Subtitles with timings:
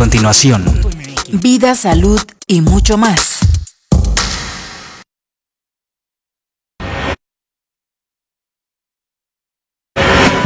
[0.00, 0.64] Continuación,
[1.30, 3.40] Vida, salud y mucho más.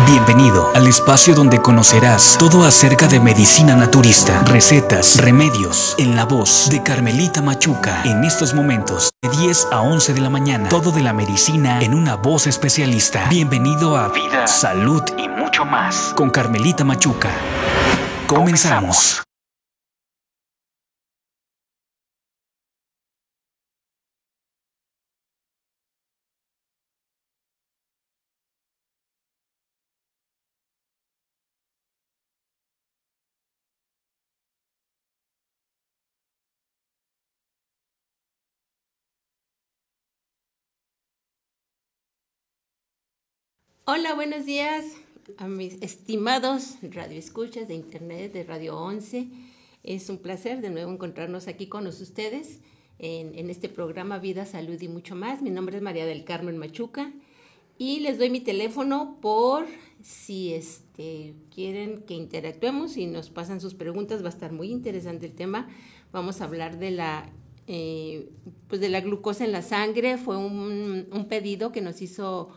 [0.08, 6.68] bienvenido al espacio donde conocerás todo acerca de medicina naturista, recetas, remedios, en la voz
[6.70, 8.02] de Carmelita Machuca.
[8.04, 11.94] En estos momentos, de 10 a 11 de la mañana, todo de la medicina en
[11.94, 13.28] una voz especialista.
[13.28, 17.30] Bienvenido a Vida, Salud y mucho más con Carmelita Machuca.
[18.26, 19.22] Comenzamos.
[43.86, 44.82] Hola, buenos días
[45.36, 49.28] a mis estimados radioescuchas de Internet de Radio 11.
[49.82, 52.60] Es un placer de nuevo encontrarnos aquí con ustedes
[52.98, 55.42] en, este programa Vida, Salud y mucho más.
[55.42, 57.12] Mi nombre es María del Carmen Machuca
[57.76, 59.66] y les doy mi teléfono por
[60.00, 64.22] si este, quieren que interactuemos y nos pasan sus preguntas.
[64.22, 65.68] Va a estar muy interesante el tema.
[66.10, 67.30] Vamos a hablar de la,
[67.66, 68.30] eh,
[68.66, 70.16] pues de la glucosa en la sangre.
[70.16, 72.48] Fue un pedido que nos hizo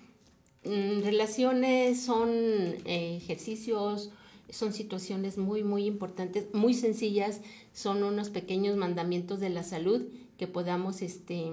[0.65, 4.11] relaciones, son eh, ejercicios,
[4.51, 7.41] son situaciones muy, muy importantes, muy sencillas,
[7.73, 10.03] son unos pequeños mandamientos de la salud
[10.37, 11.51] que podamos este,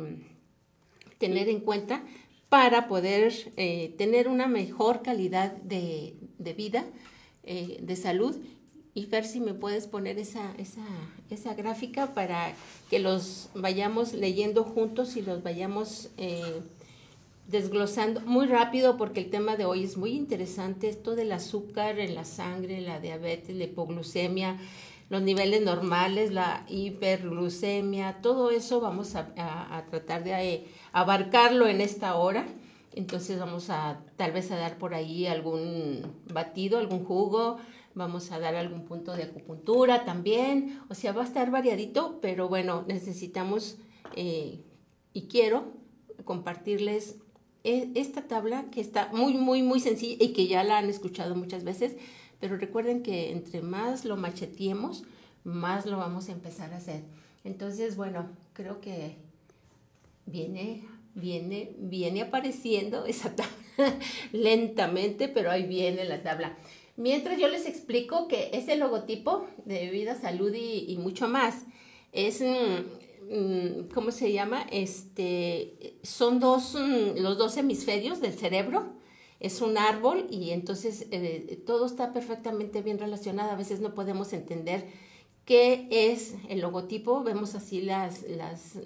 [1.17, 2.03] tener en cuenta
[2.49, 6.85] para poder eh, tener una mejor calidad de, de vida,
[7.43, 8.35] eh, de salud.
[8.93, 10.83] Y ver si me puedes poner esa, esa,
[11.29, 12.53] esa, gráfica para
[12.89, 16.61] que los vayamos leyendo juntos y los vayamos eh,
[17.47, 22.13] desglosando muy rápido porque el tema de hoy es muy interesante, esto del azúcar en
[22.13, 24.57] la sangre, la diabetes, la hipoglucemia,
[25.09, 29.33] los niveles normales, la hiperglucemia, todo eso vamos a,
[29.89, 32.45] tratar de eh, abarcarlo en esta hora.
[32.93, 36.01] Entonces vamos a tal vez a dar por ahí algún
[36.33, 37.57] batido, algún jugo,
[37.93, 42.49] vamos a dar algún punto de acupuntura también, o sea, va a estar variadito, pero
[42.49, 43.77] bueno, necesitamos
[44.15, 44.63] eh,
[45.13, 45.73] y quiero
[46.25, 47.17] compartirles
[47.63, 51.63] esta tabla que está muy, muy, muy sencilla y que ya la han escuchado muchas
[51.63, 51.95] veces,
[52.39, 55.03] pero recuerden que entre más lo macheteemos,
[55.43, 57.03] más lo vamos a empezar a hacer.
[57.43, 59.15] Entonces, bueno, creo que
[60.25, 60.83] viene
[61.17, 63.53] viene, viene apareciendo esa tabla
[64.31, 66.55] lentamente, pero ahí viene la tabla.
[66.95, 71.65] Mientras yo les explico que ese logotipo de vida, salud y, mucho más
[72.11, 73.06] es, mm,
[73.93, 74.65] ¿cómo se llama?
[74.71, 78.93] Este, son dos, mm, los dos hemisferios del cerebro.
[79.39, 83.51] Es un árbol y entonces eh, todo está perfectamente bien relacionado.
[83.51, 84.85] A veces no podemos entender
[85.45, 87.23] qué es el logotipo.
[87.23, 88.77] Vemos así las, las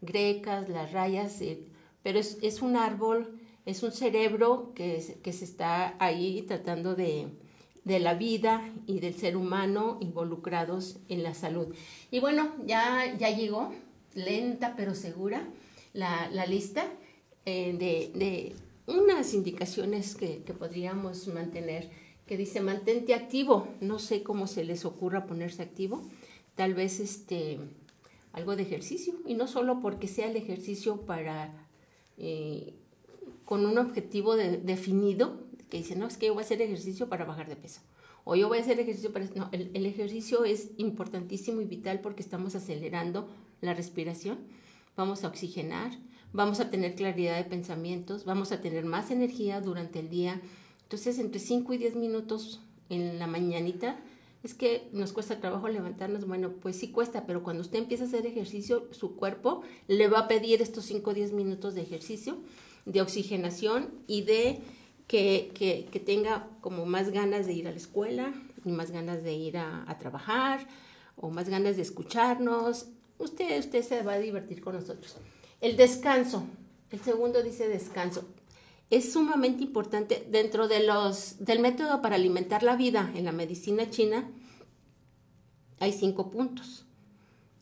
[0.00, 1.62] grecas, las rayas, eh,
[2.02, 7.28] pero es, un árbol, es un cerebro que, que se está ahí tratando de,
[7.86, 11.68] de la vida y del ser humano involucrados en la salud.
[12.10, 13.72] Y bueno, ya, ya llegó,
[14.12, 15.46] lenta pero segura,
[15.92, 16.92] la, lista
[17.44, 18.56] eh, de, de,
[18.92, 21.88] unas indicaciones que, que, podríamos mantener,
[22.26, 26.02] que dice mantente activo, no sé cómo se les ocurra ponerse activo,
[26.56, 27.60] tal vez este
[28.32, 29.14] algo de ejercicio.
[29.26, 31.68] Y no solo porque sea el ejercicio para
[32.18, 32.74] eh,
[33.44, 37.24] con un objetivo definido que dice no es que yo voy a hacer ejercicio para
[37.24, 37.80] bajar de peso
[38.24, 42.00] o yo voy a hacer ejercicio para no el, el ejercicio es importantísimo y vital
[42.00, 43.28] porque estamos acelerando
[43.60, 44.38] la respiración.
[44.96, 45.92] Vamos a oxigenar
[46.32, 50.40] vamos a tener claridad de pensamientos vamos a tener más energía durante el día.
[50.82, 53.98] Entonces entre 5 y 10 minutos en la mañanita
[54.42, 56.26] es que nos cuesta trabajo levantarnos.
[56.26, 60.20] Bueno, pues sí cuesta, pero cuando usted empieza a hacer ejercicio, su cuerpo le va
[60.20, 62.38] a pedir estos 5 o 10 minutos de ejercicio,
[62.84, 64.60] de oxigenación y de
[65.06, 65.52] que,
[65.90, 68.32] que, tenga como más ganas de ir a la escuela
[68.64, 70.66] y más ganas de ir a, a trabajar
[71.16, 72.86] o más ganas de escucharnos.
[73.18, 75.16] Usted, usted se va a divertir con nosotros.
[75.60, 76.44] El descanso.
[76.90, 78.24] El segundo dice descanso
[78.90, 83.90] es sumamente importante dentro de los, del método para alimentar la vida en la medicina
[83.90, 84.30] china.
[85.80, 86.84] Hay cinco puntos.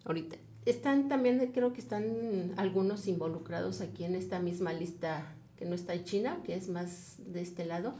[0.05, 0.37] Ahorita
[0.67, 6.05] están también, creo que están algunos involucrados aquí en esta misma lista no está en
[6.05, 7.95] China, que es más de este lado.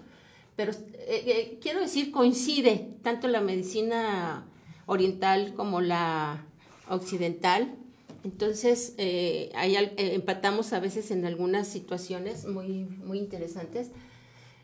[0.57, 4.47] Pero eh, eh, quiero decir, coincide tanto la medicina
[4.87, 6.47] oriental como la
[6.89, 7.77] occidental
[8.25, 13.91] entonces, eh, eh, empatamos a veces en algunas situaciones muy, muy interesantes.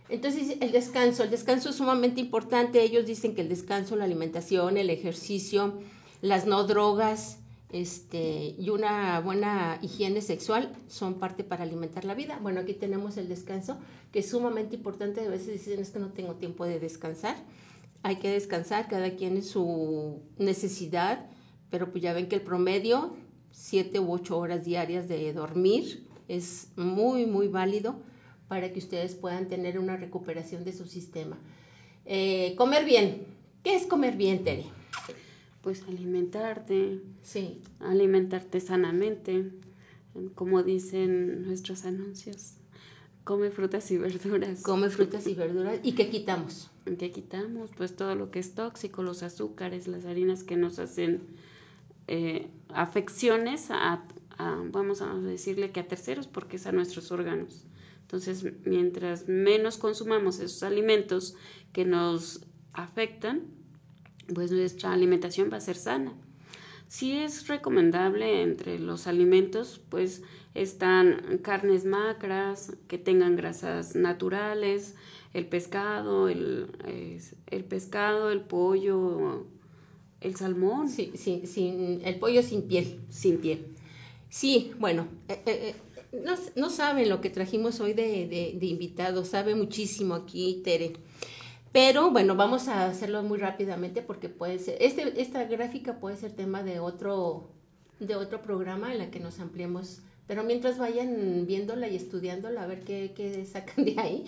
[0.08, 2.82] Entonces, el descanso, el descanso es sumamente importante.
[2.82, 5.78] Ellos dicen que el descanso, la alimentación, el ejercicio,
[6.22, 7.39] las no drogas
[7.72, 12.38] este, y una buena higiene sexual son parte para alimentar la vida.
[12.42, 13.78] Bueno, aquí tenemos el descanso,
[14.12, 15.20] que es sumamente importante.
[15.20, 17.36] A veces dicen, es que no tengo tiempo de descansar.
[18.02, 21.28] Hay que descansar, cada quien en su necesidad,
[21.70, 23.16] pero pues ya ven que el promedio
[23.52, 28.00] siete u ocho horas diarias de dormir es muy, muy válido
[28.48, 31.38] para que ustedes puedan tener una recuperación de su sistema.
[32.06, 33.26] Eh, comer bien.
[33.62, 34.79] ¿Qué es comer bien, Tere?
[35.62, 37.00] Pues alimentarte.
[37.22, 37.60] Sí.
[37.80, 39.50] Alimentarte sanamente.
[40.34, 42.54] Como dicen nuestros anuncios.
[43.24, 44.62] Come frutas y verduras.
[44.62, 45.78] Come frutas y verduras.
[45.82, 46.70] ¿Y qué quitamos?
[46.98, 47.70] ¿Qué quitamos?
[47.76, 51.20] Pues todo lo que es tóxico, los azúcares, las harinas que nos hacen
[52.08, 54.04] eh, afecciones a,
[54.72, 57.66] vamos a decirle que a terceros, porque es a nuestros órganos.
[58.02, 61.36] Entonces, mientras menos consumamos esos alimentos
[61.72, 63.42] que nos afectan,
[64.34, 66.12] pues nuestra alimentación va a ser sana.
[66.88, 70.22] Sí es recomendable entre los alimentos, pues
[70.54, 74.96] están carnes macras, que tengan grasas naturales,
[75.32, 76.66] el pescado, el,
[77.46, 79.46] el pescado, el pollo,
[80.20, 80.88] el salmón.
[80.88, 83.00] Sí, sí, sin, el pollo sin piel.
[83.08, 83.66] Sin piel.
[84.28, 85.74] Sí, bueno, eh, eh,
[86.12, 86.22] eh,
[86.56, 88.26] no, saben lo que trajimos hoy de,
[88.58, 90.92] de, invitados, sabe muchísimo aquí Tere.
[91.72, 96.32] Pero bueno, vamos a hacerlo muy rápidamente porque puede ser, este, esta gráfica puede ser
[96.32, 97.48] tema de otro,
[98.00, 100.00] de otro programa en la que nos ampliemos.
[100.26, 104.24] Pero mientras vayan viéndola y estudiándola, a ver qué, qué sacan de ahí.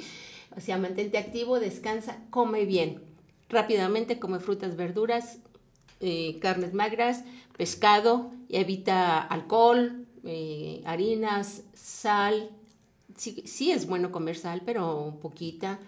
[0.56, 3.02] O sea, mantente activo, descansa, come bien.
[3.48, 5.38] Rápidamente come frutas, verduras,
[6.00, 7.24] eh, carnes magras,
[7.56, 12.50] pescado, evita alcohol, eh, harinas, sal.
[13.16, 15.78] Sí, es bueno comer sal, pero poquita.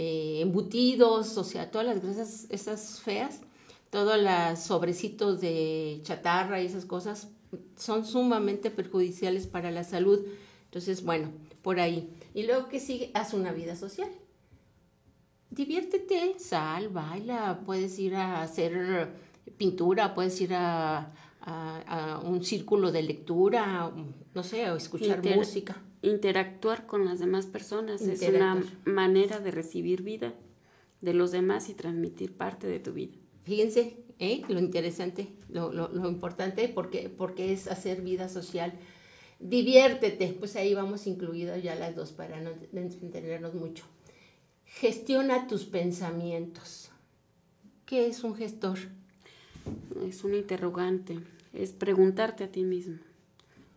[0.00, 3.40] Eh, embutidos, o sea, todas las grasas esas feas,
[3.90, 7.26] todos los sobrecitos de chatarra y esas cosas
[7.76, 10.24] son sumamente perjudiciales para la salud.
[10.66, 12.08] Entonces, bueno, por ahí.
[12.32, 14.08] Y luego que sigue, haz una vida social.
[15.50, 19.08] Diviértete, sal, baila, puedes ir a hacer
[19.56, 21.12] pintura, puedes ir a,
[22.22, 23.90] un círculo de lectura,
[24.32, 25.82] no sé, o escuchar música.
[26.02, 30.34] Interactuar con las demás personas es una manera de recibir vida
[31.00, 33.16] de los demás y transmitir parte de tu vida.
[33.44, 34.42] Fíjense, ¿eh?
[34.48, 38.72] lo interesante, lo, lo, importante, porque, porque es hacer vida social.
[39.40, 43.84] Diviértete, pues ahí vamos incluidas ya las dos para no entendernos mucho.
[44.64, 46.90] Gestiona tus pensamientos.
[47.86, 48.78] ¿Qué es un gestor?
[50.06, 51.18] Es un interrogante,
[51.52, 52.98] es preguntarte a ti mismo,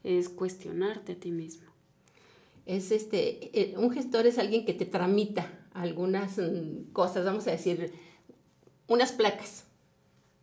[0.04, 1.71] es cuestionarte a ti mismo.
[2.66, 7.52] Es este, eh, un gestor es alguien que te tramita algunas mm, cosas, vamos a
[7.52, 7.94] decir,
[8.88, 9.66] unas placas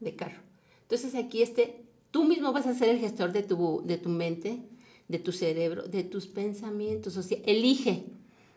[0.01, 0.41] de carro.
[0.83, 4.63] Entonces aquí este, tú mismo vas a ser el gestor de tu, de tu mente,
[5.09, 7.17] de tu cerebro, de tus pensamientos.
[7.17, 8.07] O sea, elige,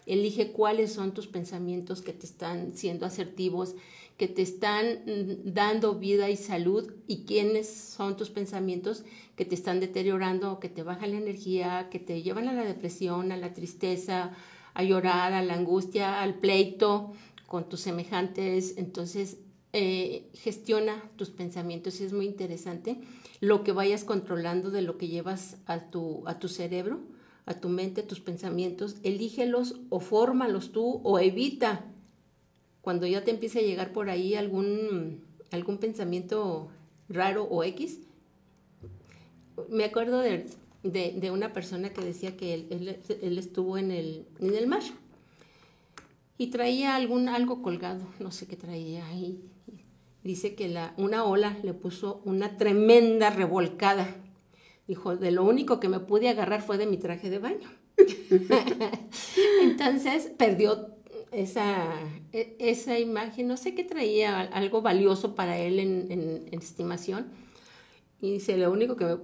[0.05, 3.75] elige cuáles son tus pensamientos que te están siendo asertivos,
[4.17, 9.03] que te están mm, dando vida y salud y quiénes son tus pensamientos
[9.35, 13.31] que te están deteriorando, que te bajan la energía, que te llevan a la depresión,
[13.31, 14.31] a la tristeza,
[14.73, 17.13] a llorar, a la angustia, al pleito
[17.47, 18.75] con tus semejantes.
[18.77, 19.37] Entonces,
[19.73, 22.99] eh, gestiona tus pensamientos y es muy interesante
[23.39, 26.99] lo que vayas controlando de lo que llevas a tu, a tu cerebro,
[27.45, 31.90] a tu mente, tus pensamientos, elígelos o fórmalos tú o evita
[32.81, 36.69] cuando ya te empiece a llegar por ahí algún, algún pensamiento
[37.09, 38.00] raro o X.
[39.69, 40.45] Me acuerdo de,
[40.83, 44.81] de, una persona que decía que él, él, estuvo en el, en el mar
[46.38, 49.39] y traía algún, algo colgado, no sé qué traía, ahí
[50.23, 54.15] dice que la, una ola le puso una tremenda revolcada.
[54.88, 57.69] Dijo, de lo único que me pude agarrar fue de mi traje de baño.
[59.61, 60.95] Entonces perdió
[61.31, 61.89] esa,
[62.31, 67.27] e, esa imagen, no sé qué traía, algo valioso para él en, estimación.
[68.21, 69.17] Y dice, lo único que me...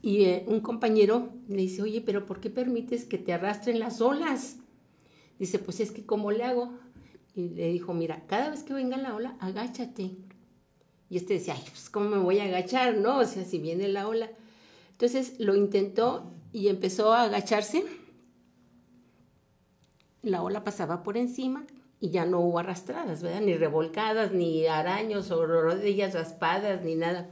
[0.00, 4.00] Y eh, un compañero le dice, oye, pero ¿por qué permites que te arrastren las
[4.00, 4.58] olas?
[5.38, 6.72] Dice, pues es que ¿cómo le hago?
[7.38, 10.10] y le dijo, mira, cada vez que venga la ola, agáchate.
[11.08, 12.96] Y este decía, ay, pues ¿cómo me voy a agachar?
[12.96, 14.28] No, o sea, si viene la ola.
[14.90, 17.84] Entonces lo intentó y empezó a agacharse.
[20.28, 21.64] La ola pasaba por encima
[22.00, 23.40] y ya no hubo arrastradas, ¿verdad?
[23.40, 27.28] Ni revolcadas, ni araños o rodillas raspadas, ni nada.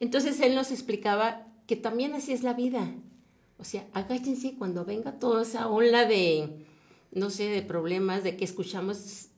[0.00, 2.90] Entonces él nos explicaba que también así es la vida.
[3.58, 6.66] O sea, agáchense cuando venga toda esa ola de,
[7.12, 9.28] no sé, de problemas, de que escuchamos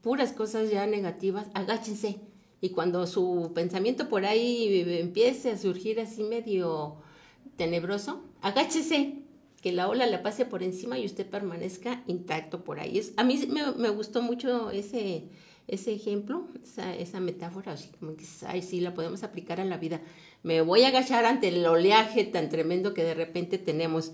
[0.00, 2.20] puras cosas ya negativas, agáchense.
[2.60, 6.96] Y cuando su pensamiento por ahí empiece a surgir así medio
[7.56, 9.22] tenebroso, agáchese,
[9.62, 12.98] que la ola le pase por encima y usted permanezca intacto por ahí.
[12.98, 15.24] Es, a mí me, gustó mucho ese,
[15.66, 19.76] ese ejemplo, esa, esa metáfora, así como que, ay, sí, la podemos aplicar a la
[19.76, 20.00] vida.
[20.42, 24.12] Me voy a agachar ante el oleaje tan tremendo que de repente tenemos.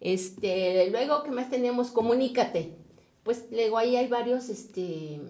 [0.00, 1.92] Este, luego, ¿qué más tenemos?
[1.92, 2.74] Comunícate.
[3.22, 5.20] Pues luego ahí hay varios, este,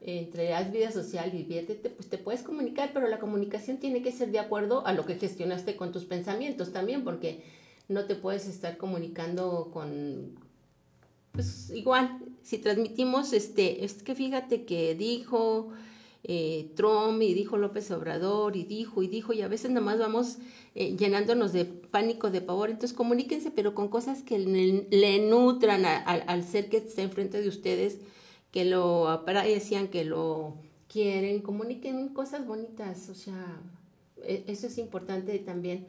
[0.00, 4.30] entre haz vida social diviértete, pues te puedes comunicar, pero la comunicación tiene que ser
[4.30, 7.42] de acuerdo a lo que gestionaste con tus pensamientos también, porque
[7.88, 10.38] no te puedes estar comunicando con,
[11.32, 15.72] pues igual, si transmitimos, este, es que fíjate que dijo,
[16.28, 20.38] eh, Trump y dijo López Obrador y dijo y dijo y a veces nomás vamos
[20.74, 22.70] eh, llenándonos de pánico, de pavor.
[22.70, 27.98] Entonces comuníquense, pero con cosas que le, nutran al ser que está enfrente de ustedes,
[28.50, 30.56] que lo aprecian, que lo
[30.88, 33.60] quieren, comuniquen cosas bonitas, o sea,
[34.24, 35.86] e, eso es importante también.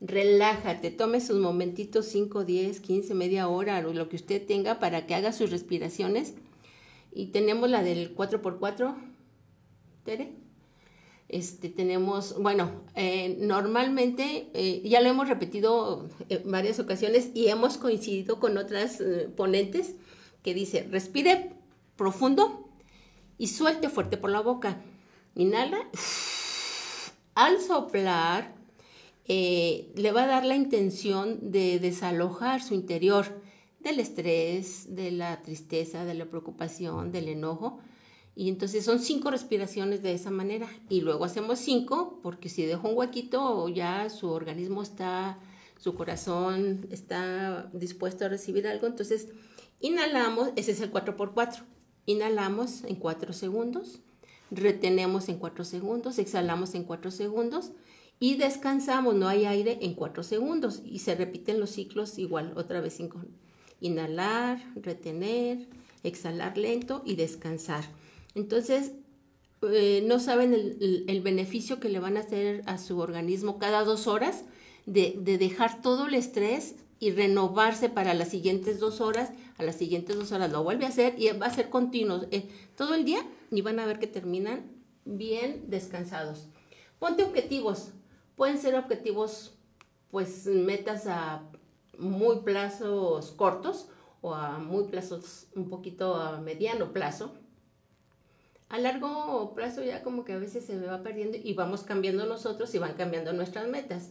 [0.00, 5.14] Relájate, tome sus momentitos 5, 10, 15, media hora, lo que usted tenga para que
[5.14, 6.34] haga sus respiraciones.
[7.12, 8.94] Y tenemos la del 4x4,
[10.04, 10.32] Tere.
[11.28, 17.76] Este, tenemos, bueno, eh, normalmente eh, ya lo hemos repetido en varias ocasiones y hemos
[17.76, 19.94] coincidido con otras eh, ponentes
[20.42, 21.52] que dice, respire
[21.94, 22.68] profundo
[23.38, 24.80] y suelte fuerte por la boca.
[25.36, 25.88] Inhala.
[27.34, 28.59] Al soplar,
[29.26, 33.40] le va a dar la intención de desalojar su interior
[33.80, 37.80] del estrés, de la tristeza, de la preocupación, del enojo
[38.40, 40.68] y entonces son cinco respiraciones de esa manera.
[40.88, 45.38] Y luego hacemos cinco, porque si dejo un huequito, ya su organismo está,
[45.78, 48.86] su corazón está dispuesto a recibir algo.
[48.86, 49.28] Entonces,
[49.80, 51.64] inhalamos, ese es el 4x4.
[52.06, 54.00] Inhalamos en 4 segundos,
[54.50, 57.72] retenemos en 4 segundos, exhalamos en 4 segundos
[58.22, 60.82] y descansamos, no hay aire en 4 segundos.
[60.84, 63.22] Y se repiten los ciclos igual, otra vez cinco.
[63.80, 65.66] Inhalar, retener,
[66.02, 67.82] exhalar lento y descansar.
[68.34, 68.92] Entonces,
[69.62, 74.06] eh, no saben el, beneficio que le van a hacer a su organismo cada dos
[74.06, 74.44] horas
[74.84, 79.30] de, dejar todo el estrés y renovarse para las siguientes dos horas.
[79.56, 82.50] A las siguientes dos horas lo vuelve a hacer y va a ser continuo eh,
[82.76, 84.70] todo el día y van a ver que terminan
[85.06, 86.48] bien descansados.
[86.98, 87.92] Ponte objetivos.
[88.40, 89.52] Pueden ser objetivos
[90.10, 91.42] pues metas a
[91.98, 93.88] muy plazos cortos
[94.22, 97.34] o a muy plazos un poquito a mediano plazo.
[98.70, 102.74] A largo plazo ya como que a veces se va perdiendo y vamos cambiando nosotros
[102.74, 104.08] y van cambiando nuestras metas.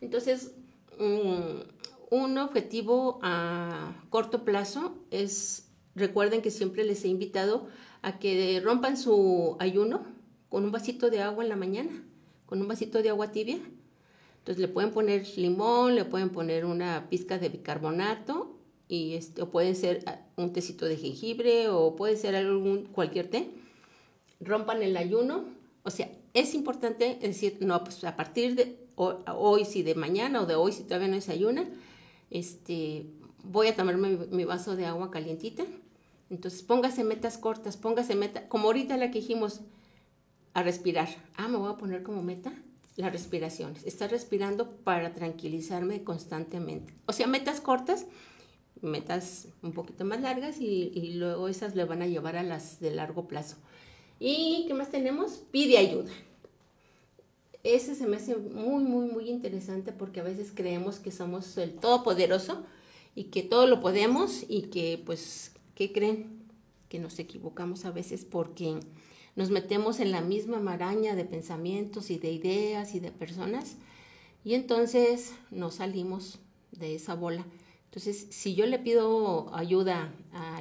[0.00, 0.54] Entonces,
[0.98, 7.66] un objetivo a corto plazo es, recuerden que siempre les he invitado
[8.00, 10.06] a que rompan su ayuno
[10.48, 12.06] con un vasito de agua en la mañana,
[12.46, 13.58] con un vasito de agua tibia.
[14.38, 18.56] Entonces le pueden poner limón, le pueden poner una pizca de bicarbonato
[18.88, 23.28] y este, o puede ser ah, un tecito de jengibre o puede ser algún cualquier
[23.28, 23.50] té.
[24.40, 25.44] Rompan el ayuno,
[25.82, 30.46] o sea, es importante decir, no, pues a partir de hoy, si de mañana o
[30.46, 31.66] de hoy si todavía no desayuna,
[32.30, 33.06] este,
[33.42, 35.64] voy a tomarme mi, vaso de agua calientita.
[36.28, 39.60] Entonces póngase metas cortas, póngase meta, como ahorita la que dijimos,
[40.56, 41.06] a respirar.
[41.36, 42.50] Ah, me voy a poner como meta
[42.96, 43.74] la respiración.
[43.84, 46.94] Estar respirando para tranquilizarme constantemente.
[47.04, 48.06] O sea, metas cortas,
[48.80, 52.80] metas un poquito más largas y, y luego esas le van a llevar a las
[52.80, 53.56] de largo plazo.
[54.18, 55.42] ¿Y qué más tenemos?
[55.50, 56.10] Pide ayuda.
[57.62, 61.74] Ese se me hace muy, muy, muy interesante porque a veces creemos que somos el
[61.74, 62.64] todopoderoso
[63.14, 66.46] y que todo lo podemos y que, pues, ¿qué creen?
[66.88, 68.80] Que nos equivocamos a veces porque
[69.36, 73.76] nos metemos en la misma maraña de pensamientos y de ideas y de personas
[74.46, 76.38] y entonces nos salimos
[76.70, 77.44] de esa bola.
[77.86, 80.60] Entonces, si yo le pido ayuda a,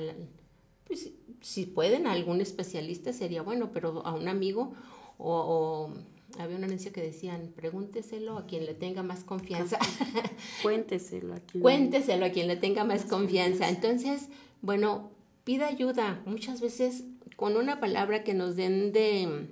[0.85, 4.73] pues, si pueden, a algún especialista sería bueno, pero a un amigo
[5.19, 5.91] o,
[6.39, 9.77] había una anuncia que decían, pregúnteselo a quien le tenga más confianza.
[10.63, 11.61] Cuénteselo a quien.
[11.61, 13.69] Cuénteselo a quien le tenga más confianza.
[13.69, 14.29] Entonces,
[14.63, 15.11] bueno,
[15.43, 16.23] pida ayuda.
[16.25, 17.03] Muchas veces
[17.35, 19.47] con una palabra que nos den de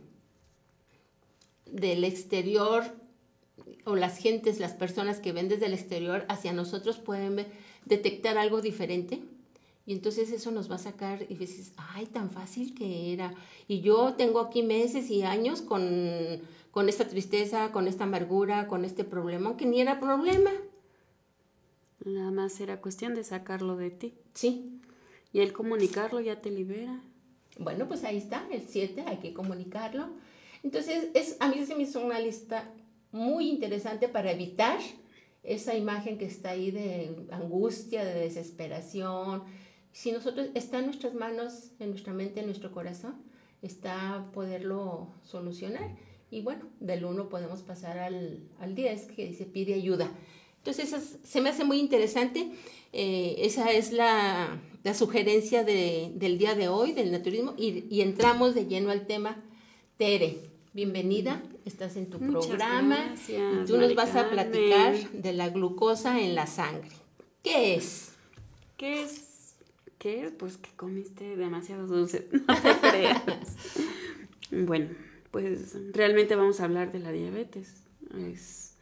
[1.74, 2.84] del exterior
[3.86, 7.46] o las gentes, las personas que ven desde el exterior hacia nosotros pueden
[7.86, 9.22] detectar algo diferente.
[9.86, 13.34] Y entonces eso nos va a sacar y dices, ay, tan fácil que era.
[13.68, 18.86] Y yo tengo aquí meses y años con, con esta tristeza, con esta amargura, con
[18.86, 20.52] este problema, aunque ni era problema.
[22.06, 24.14] Nada más era cuestión de sacarlo de ti.
[24.34, 24.80] Sí.
[25.34, 27.02] Y el comunicarlo ya te libera.
[27.60, 30.10] Bueno, pues ahí está, el 7, hay que comunicarlo.
[30.64, 32.70] Entonces, es, a mí se me hizo una lista
[33.12, 34.80] muy interesante para evitar
[35.44, 39.44] esa imagen que está ahí de angustia, de desesperación.
[39.92, 43.22] Si nosotros, está en nuestras manos, en nuestra mente, en nuestro corazón,
[43.62, 45.96] está poderlo solucionar.
[46.32, 50.10] Y bueno, del 1 podemos pasar al, al 10, que dice pide ayuda.
[50.66, 52.50] Entonces, se me hace muy interesante.
[52.94, 58.02] Eh, esa es la, la sugerencia de, del día de hoy, del naturismo, y, y,
[58.02, 59.44] entramos de lleno al tema.
[59.98, 60.38] Tere,
[60.72, 66.34] bienvenida, estás en tu programa y tú nos vas a platicar de la glucosa en
[66.34, 66.90] la sangre.
[67.44, 68.14] ¿Qué es?
[68.78, 69.56] ¿Qué es?
[69.98, 70.34] ¿Qué?
[70.38, 73.22] Pues que comiste demasiado dulce, no te creas.
[74.52, 74.90] bueno,
[75.30, 77.74] pues realmente vamos a hablar de la diabetes.
[78.18, 78.73] Es,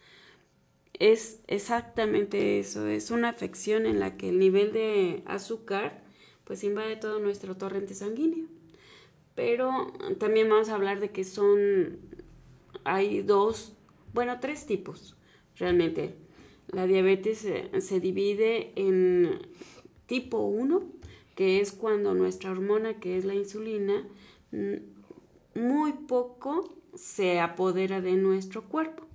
[1.02, 6.04] es exactamente eso, es una afección en la que el nivel de azúcar
[6.44, 8.46] pues invade todo nuestro torrente sanguíneo.
[9.34, 11.98] Pero también vamos a hablar de que son,
[12.84, 13.76] hay dos,
[14.14, 15.18] bueno, tres tipos
[15.56, 16.14] realmente.
[16.68, 19.40] La diabetes se, divide en
[20.06, 20.84] tipo 1,
[21.34, 24.08] que es cuando nuestra hormona, que es la insulina,
[25.56, 29.08] muy poco se apodera de nuestro cuerpo.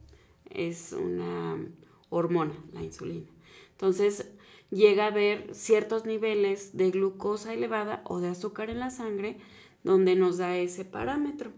[0.51, 1.65] Es una
[2.09, 3.31] hormona, la insulina.
[3.73, 4.31] Entonces,
[4.71, 9.39] llega a haber ciertos niveles de glucosa elevada o de azúcar en la sangre
[9.85, 11.53] donde nos da ese parámetro.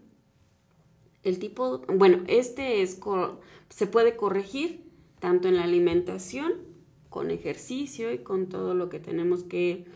[1.22, 3.01] El tipo, bueno, este es,
[3.70, 4.85] se puede corregir
[5.18, 6.53] tanto en la alimentación,
[7.09, 9.87] con ejercicio y con todo lo que tenemos que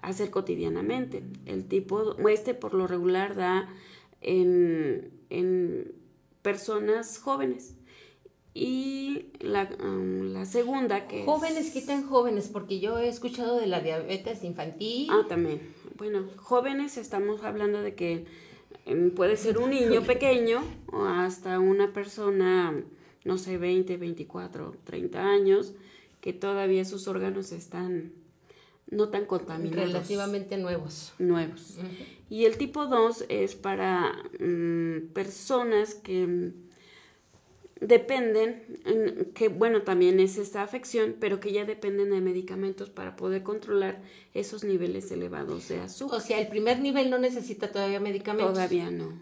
[0.00, 1.22] hacer cotidianamente.
[1.46, 3.68] El tipo, este por lo regular da
[4.20, 5.94] en, en
[6.42, 7.76] personas jóvenes.
[8.54, 11.24] Y la, um, la segunda que...
[11.24, 12.48] Jóvenes, ¿qué tan jóvenes?
[12.48, 15.08] Porque yo he escuchado de la diabetes infantil.
[15.10, 15.60] Ah, también.
[15.96, 18.26] Bueno, jóvenes estamos hablando de que
[18.84, 20.62] em, puede ser un niño pequeño
[20.92, 22.74] o hasta una persona,
[23.24, 25.72] no sé, 20, 24, 30 años,
[26.20, 28.12] que todavía sus órganos están
[28.90, 29.88] no tan contaminados.
[29.88, 31.14] Relativamente nuevos.
[31.18, 31.78] Nuevos.
[32.28, 36.52] Y el tipo 2 es para mm, personas que
[37.82, 43.42] dependen, que bueno, también es esta afección, pero que ya dependen de medicamentos para poder
[43.42, 44.00] controlar
[44.34, 46.18] esos niveles elevados de azúcar.
[46.18, 48.54] O sea, el primer nivel no necesita todavía medicamentos.
[48.54, 49.12] Todavía no.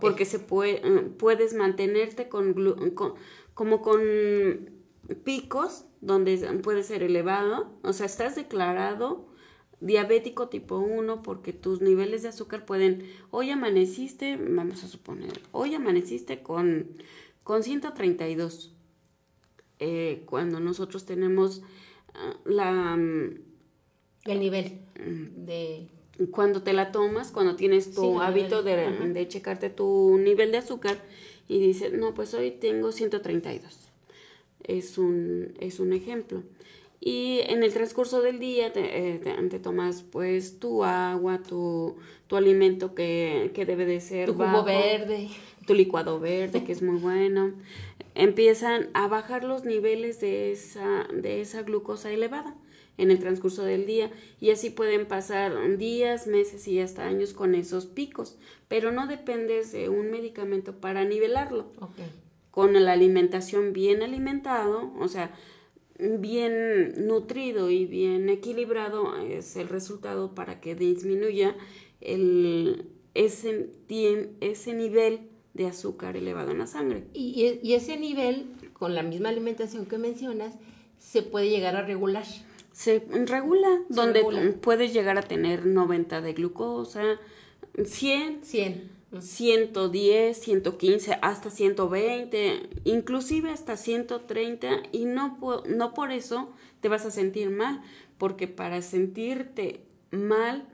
[0.00, 0.80] Porque se puede,
[1.16, 2.54] puedes mantenerte con,
[3.54, 4.00] como con
[5.22, 9.26] picos donde puede ser elevado, o sea, estás declarado
[9.78, 15.74] diabético tipo 1 porque tus niveles de azúcar pueden, hoy amaneciste, vamos a suponer, hoy
[15.74, 16.88] amaneciste con,
[17.46, 18.72] con 132,
[19.78, 21.62] eh, cuando nosotros tenemos
[22.14, 22.96] ah, la...
[22.96, 23.38] Mm,
[24.24, 24.80] El nivel
[25.36, 25.86] de...
[26.32, 31.00] Cuando te la tomas, cuando tienes tu hábito de, de, checarte tu nivel de azúcar
[31.46, 33.90] y dices, no, pues hoy tengo 132.
[34.64, 36.42] Es un, es un ejemplo.
[37.06, 41.94] Y en el transcurso del día te, eh, tomas pues tu agua, tu,
[42.26, 44.26] tu alimento que, que, debe de ser.
[44.26, 45.28] Tu jugo verde.
[45.68, 47.52] Tu licuado verde, que es muy bueno.
[48.16, 52.56] Empiezan a bajar los niveles de esa, de esa glucosa elevada
[52.98, 57.54] en el transcurso del día y así pueden pasar días, meses y hasta años con
[57.54, 61.66] esos picos, pero no dependes de un medicamento para nivelarlo.
[62.50, 65.30] Con la alimentación bien alimentado, o sea,
[65.98, 71.56] bien nutrido y bien equilibrado es el resultado para que disminuya
[72.00, 73.70] el, ese,
[74.40, 75.20] ese nivel
[75.54, 77.04] de azúcar elevado en la sangre.
[77.14, 80.54] Y, y, ese nivel, con la misma alimentación que mencionas,
[80.98, 82.24] se puede llegar a regular.
[82.72, 84.22] Se regula, donde
[84.60, 87.18] puedes llegar a tener 90 de glucosa,
[87.82, 88.40] 100.
[88.42, 95.38] 100 110, 115, hasta 120, inclusive hasta 130 y no,
[95.68, 97.82] no por eso te vas a sentir mal,
[98.18, 100.68] porque para sentirte mal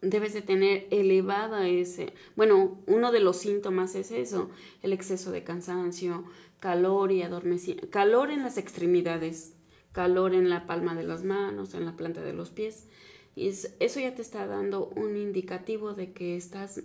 [0.00, 4.50] debes de tener elevada ese, bueno, uno de los síntomas es eso,
[4.82, 6.24] el exceso de cansancio,
[6.60, 9.54] calor y adormecimiento, calor en las extremidades,
[9.92, 12.88] calor en la palma de las manos, en la planta de los pies.
[13.36, 16.82] Eso ya te está dando un indicativo de que estás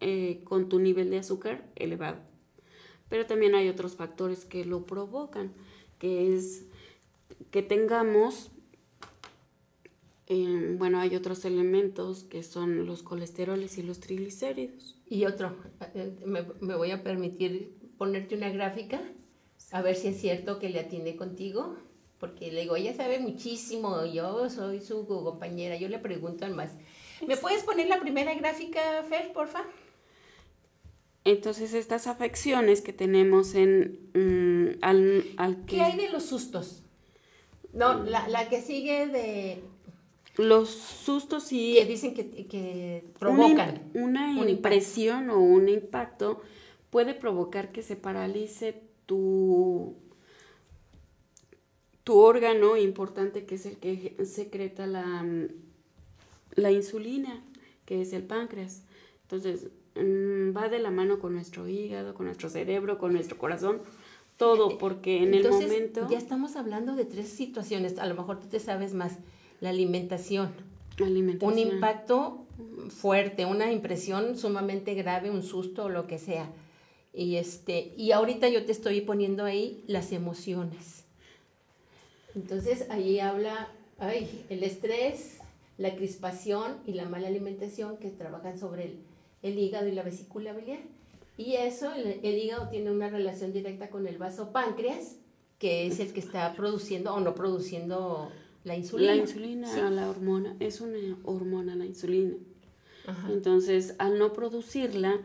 [0.00, 2.18] eh, con tu nivel de azúcar elevado.
[3.08, 5.52] Pero también hay otros factores que lo provocan,
[5.98, 6.64] que es
[7.50, 8.50] que tengamos,
[10.26, 14.96] eh, bueno, hay otros elementos que son los colesteroles y los triglicéridos.
[15.08, 15.56] Y otro,
[15.94, 19.00] eh, me, me voy a permitir ponerte una gráfica,
[19.72, 21.76] a ver si es cierto que le atiende contigo,
[22.18, 26.72] porque le digo, ella sabe muchísimo, yo soy su compañera, yo le pregunto al más.
[27.26, 29.64] ¿Me puedes poner la primera gráfica, Fer, porfa?
[31.24, 35.76] Entonces, estas afecciones que tenemos en mm, al, al que...
[35.76, 36.82] ¿Qué hay de los sustos?
[37.72, 39.62] No, la, la que sigue de...
[40.36, 41.74] Los sustos y...
[41.74, 43.90] Que dicen que, que provocan.
[43.94, 46.40] Una, impresión o un impacto
[46.88, 49.96] puede provocar que se paralice tu,
[52.04, 55.26] tu órgano importante que es el que secreta la,
[56.54, 57.44] la insulina,
[57.84, 58.82] que es el páncreas.
[59.22, 63.80] Entonces, Mm, va de la mano con nuestro hígado, con nuestro cerebro, con nuestro corazón,
[64.36, 66.06] todo, porque en el momento...
[66.08, 69.18] Ya estamos hablando de tres situaciones, a lo mejor tú te sabes más,
[69.60, 70.50] la alimentación,
[70.98, 71.52] alimentación.
[71.52, 72.46] un impacto
[72.88, 76.50] fuerte, una impresión sumamente grave, un susto o lo que sea.
[77.12, 81.04] Y, este, y ahorita yo te estoy poniendo ahí las emociones.
[82.34, 85.38] Entonces ahí habla ay, el estrés,
[85.78, 88.98] la crispación y la mala alimentación que trabajan sobre el,
[89.42, 90.80] el hígado y la vesícula biliar.
[91.36, 95.16] Y eso, el, hígado tiene una relación directa con el vaso páncreas,
[95.58, 98.30] que es el que está produciendo o no produciendo
[98.64, 99.14] la insulina.
[99.14, 102.36] La insulina, la hormona, es una hormona la insulina.
[103.28, 105.20] Entonces, al no producirla,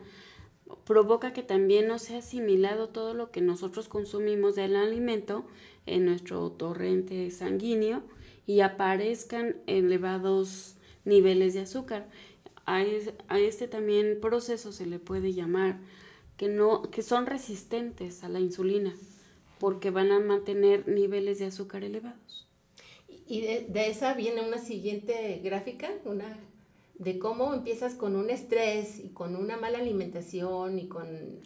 [0.84, 5.44] provoca que también no sea asimilado todo lo que nosotros consumimos del alimento
[5.84, 8.02] en nuestro torrente sanguíneo
[8.46, 12.08] y aparezcan elevados niveles de azúcar
[12.66, 12.82] a,
[13.38, 15.78] este también proceso se le puede llamar
[16.36, 18.94] que, no, que son resistentes a la insulina
[19.58, 22.46] porque van a mantener niveles de azúcar elevados.
[23.28, 26.38] Y de, esa viene una siguiente gráfica, una
[26.98, 31.40] de cómo empiezas con un estrés y con una mala alimentación y con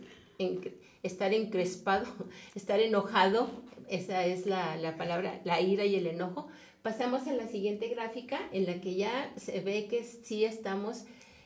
[1.03, 2.07] estar encrespado,
[2.55, 3.49] estar enojado,
[3.89, 6.49] esa es la, la palabra, la ira y el enojo,
[6.83, 11.05] Pasamos a la siguiente gráfica en la que ya se ve que sí estamos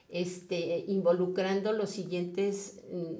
[0.08, 3.14] este, involucrando los siguientes mm,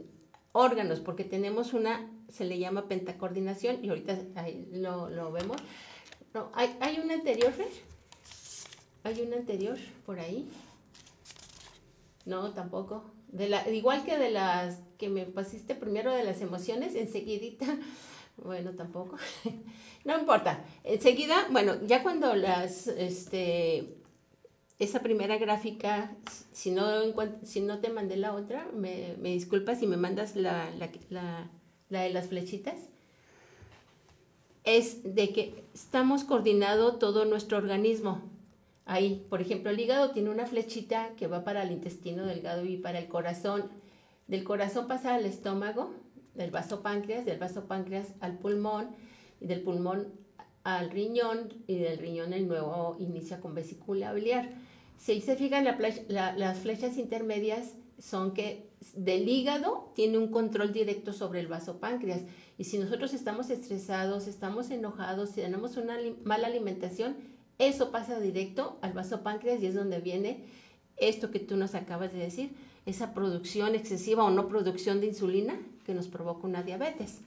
[0.53, 5.57] órganos, porque tenemos una, se le llama pentacoordinación, y ahorita ahí lo, lo vemos.
[6.33, 7.69] No, ¿hay, ¿Hay una anterior, Fer?
[9.03, 10.49] ¿Hay una anterior por ahí?
[12.25, 13.05] No, tampoco.
[13.29, 17.67] De la, igual que de las que me pasiste primero de las emociones, enseguidita,
[18.37, 19.17] bueno, tampoco.
[20.05, 20.63] No importa.
[20.85, 23.97] Enseguida, bueno, ya cuando las, este,
[24.79, 26.15] esa primera gráfica,
[26.53, 26.85] si no,
[27.43, 31.51] si no te mandé la otra, me, me disculpas si me mandas la, la, la,
[31.89, 32.77] la de las flechitas.
[34.65, 38.23] es de que estamos coordinado todo nuestro organismo.
[38.87, 42.77] Ahí, por ejemplo, el hígado tiene una flechita que va para el intestino delgado y
[42.77, 43.71] para el corazón.
[44.27, 45.93] Del corazón pasa al estómago,
[46.35, 48.89] del vaso páncreas, del vaso páncreas al pulmón
[49.41, 50.09] y del pulmón
[50.65, 54.51] al riñón y del riñón el nuevo inicia con vesícula biliar.
[54.97, 55.67] Si se fijan,
[56.09, 62.23] las flechas intermedias son que del hígado tiene un control directo sobre el vaso páncreas.
[62.59, 67.17] Y si nosotros estamos estresados, estamos enojados, si tenemos una mala alimentación,
[67.59, 70.45] eso pasa directo al vaso páncreas y es donde viene
[70.97, 72.55] esto que tú nos acabas de decir,
[72.87, 77.21] esa producción excesiva o no producción de insulina que nos provoca una diabetes.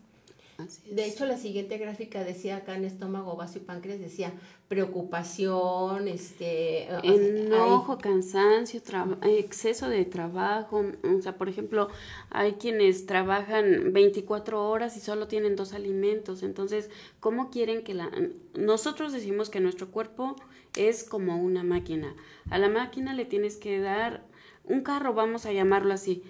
[0.89, 4.33] De hecho, la siguiente gráfica decía acá en estómago, vaso y páncreas, decía
[4.67, 6.87] preocupación, este...
[7.03, 8.81] Enojo, cansancio,
[9.21, 10.83] exceso de trabajo.
[11.03, 11.89] O sea, por ejemplo,
[12.31, 16.41] hay quienes trabajan 24 horas y solo tienen dos alimentos.
[16.41, 16.89] Entonces,
[17.19, 18.09] ¿cómo quieren que la...
[18.55, 20.35] Nosotros decimos que nuestro cuerpo
[20.75, 22.15] es como una máquina.
[22.49, 24.23] A la máquina le tienes que dar
[24.67, 26.23] un carro, vamos a llamarlo así.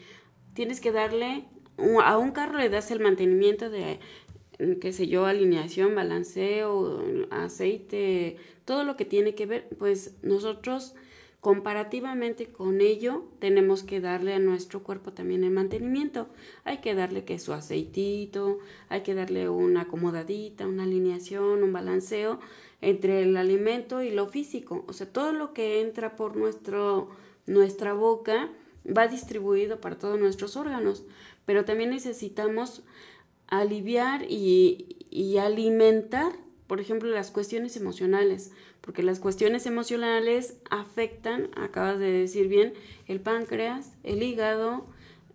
[0.53, 1.45] Tienes que darle
[2.03, 3.99] a un carro le das el mantenimiento de,
[4.81, 10.95] qué sé yo, alineación, balanceo, aceite, todo lo que tiene que ver, pues nosotros
[11.39, 16.27] comparativamente con ello tenemos que darle a nuestro cuerpo también el mantenimiento.
[16.63, 22.39] Hay que darle que su aceitito, hay que darle una acomodadita, una alineación, un balanceo
[22.81, 24.83] entre el alimento y lo físico.
[24.87, 27.09] O sea, todo lo que entra por nuestro,
[27.47, 28.49] nuestra boca
[28.85, 31.03] va distribuido para todos nuestros órganos
[31.47, 32.83] pero también necesitamos
[33.47, 36.33] aliviar y, alimentar,
[36.67, 42.73] por ejemplo, las cuestiones emocionales, porque las cuestiones emocionales afectan, acabas de decir bien,
[43.07, 44.87] el páncreas, el hígado,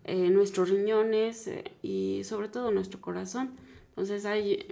[0.03, 3.55] eh, nuestros riñones eh, y sobre todo nuestro corazón.
[3.89, 4.67] Entonces hay...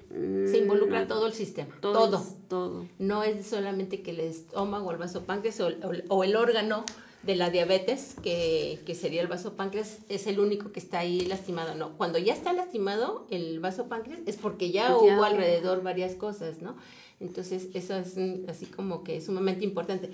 [0.45, 2.86] Se involucra todo el sistema, todo, todo.
[2.99, 6.86] No es solamente que el estómago, el vaso páncreas o el órgano
[7.23, 11.75] de la diabetes, que, sería el vaso páncreas, es el único que está ahí lastimado.
[11.75, 16.62] No, cuando ya está lastimado el vaso páncreas es porque ya, hubo alrededor varias cosas,
[16.62, 16.75] ¿no?
[17.19, 20.10] Entonces, eso es así como que es sumamente importante.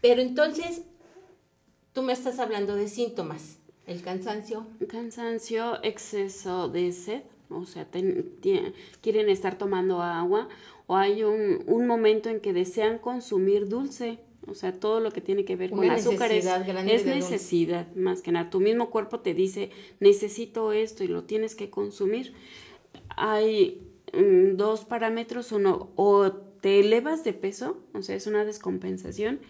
[0.00, 0.82] Pero entonces,
[1.92, 3.58] tú me estás hablando de síntomas.
[3.86, 4.66] El cansancio.
[4.88, 10.48] Cansancio, exceso de sed, o sea, quieren estar tomando agua,
[10.86, 14.18] o hay un, un momento en que desean consumir dulce
[14.50, 18.32] o sea, todo lo que tiene que ver con azúcar es, es necesidad, más que
[18.32, 18.50] nada.
[18.50, 22.34] Tu mismo cuerpo te dice, necesito esto y lo tienes que consumir.
[23.16, 23.82] Hay
[24.12, 29.40] mm, dos parámetros, uno, o te elevas de peso, o sea, es una descompensación,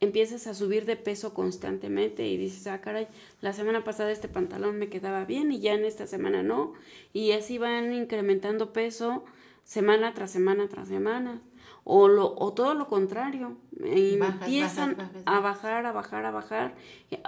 [0.00, 3.08] empiezas a subir de peso constantemente y dices, ah, caray,
[3.40, 6.74] la semana pasada este pantalón me quedaba bien y ya en esta semana no,
[7.12, 9.24] y así van incrementando peso
[9.64, 11.40] semana tras semana tras semana
[11.84, 16.74] o, lo, o todo lo contrario, empiezan a bajar, a bajar, a bajar.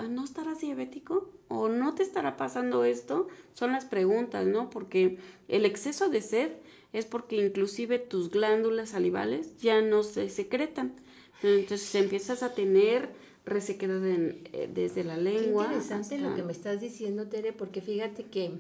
[0.09, 1.31] ¿No estarás diabético?
[1.49, 3.29] ¿O no te estará pasando esto?
[3.53, 4.71] Son las preguntas, ¿no?
[4.71, 6.53] Porque el exceso de sed
[6.95, 10.95] es porque inclusive tus glándulas salivales ya no se secretan.
[11.43, 13.11] Entonces empiezas a tener
[13.45, 15.69] resequedad eh, desde la lengua.
[15.69, 18.53] Qué interesante lo que me estás diciendo, Tere, porque fíjate que,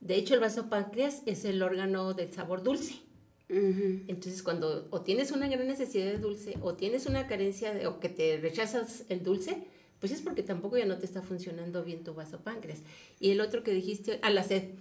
[0.00, 3.07] de hecho, el vasopáncreas es el órgano del sabor dulce.
[3.48, 7.98] Entonces, cuando o tienes una gran necesidad de dulce o tienes una carencia de, o
[7.98, 9.64] que te rechazas el dulce,
[10.00, 12.80] pues es porque tampoco ya no te está funcionando bien tu vaso páncreas.
[13.20, 14.74] Y el otro que dijiste, a la sed,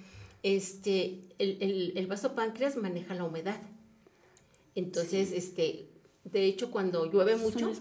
[0.44, 3.62] este, el, el, el vaso páncreas maneja la humedad.
[4.76, 5.88] Entonces, este,
[6.24, 7.72] de hecho, cuando llueve mucho,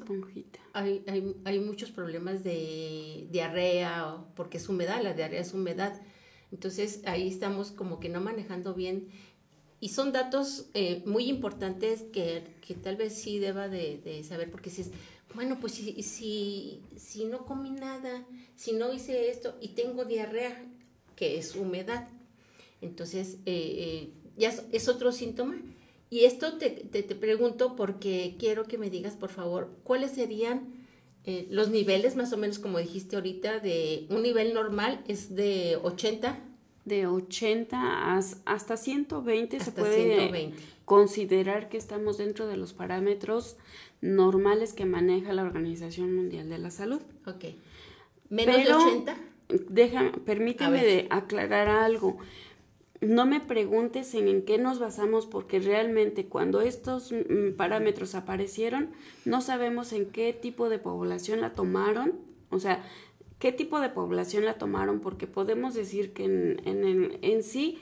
[0.72, 6.00] hay, hay, hay, muchos problemas de diarrea, porque es humedad, la diarrea es humedad.
[6.52, 9.08] Entonces, ahí estamos como que no manejando bien
[9.80, 12.42] y son datos eh, muy importantes que,
[12.82, 14.90] tal vez sí deba de, saber, porque si es,
[15.34, 20.64] bueno, pues si, si, si, no comí nada, si no hice esto y tengo diarrea,
[21.14, 22.08] que es humedad,
[22.80, 25.56] entonces eh, eh, ya es, otro síntoma.
[26.08, 30.86] Y esto te, te, pregunto porque quiero que me digas, por favor, cuáles serían
[31.50, 36.38] los niveles, más o menos como dijiste ahorita, de un nivel normal es de 80
[36.86, 40.52] de 80 hasta 120 se puede
[40.84, 43.56] considerar que estamos dentro de los parámetros
[44.00, 47.02] normales que maneja la Organización Mundial de la Salud.
[47.26, 47.44] Ok.
[48.30, 49.16] ¿Menos de 80?
[49.68, 52.18] Deja, permíteme de aclarar algo.
[53.00, 58.90] No me preguntes en, en qué nos basamos porque realmente cuando estos mm, parámetros aparecieron
[59.24, 62.14] no sabemos en qué tipo de población la tomaron.
[62.50, 62.84] O sea,
[63.38, 67.78] qué tipo de población la tomaron, porque podemos decir que en, en, en sí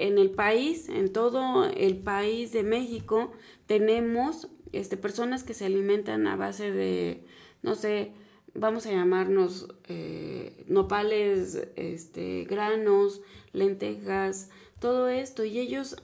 [0.00, 3.32] en el país, en todo el país de México,
[3.66, 7.22] tenemos este, personas que se alimentan a base de,
[7.62, 8.12] no sé,
[8.54, 13.20] vamos a llamarnos eh, nopales, este, granos,
[13.52, 15.44] lentejas, todo esto.
[15.44, 15.96] Y ellos,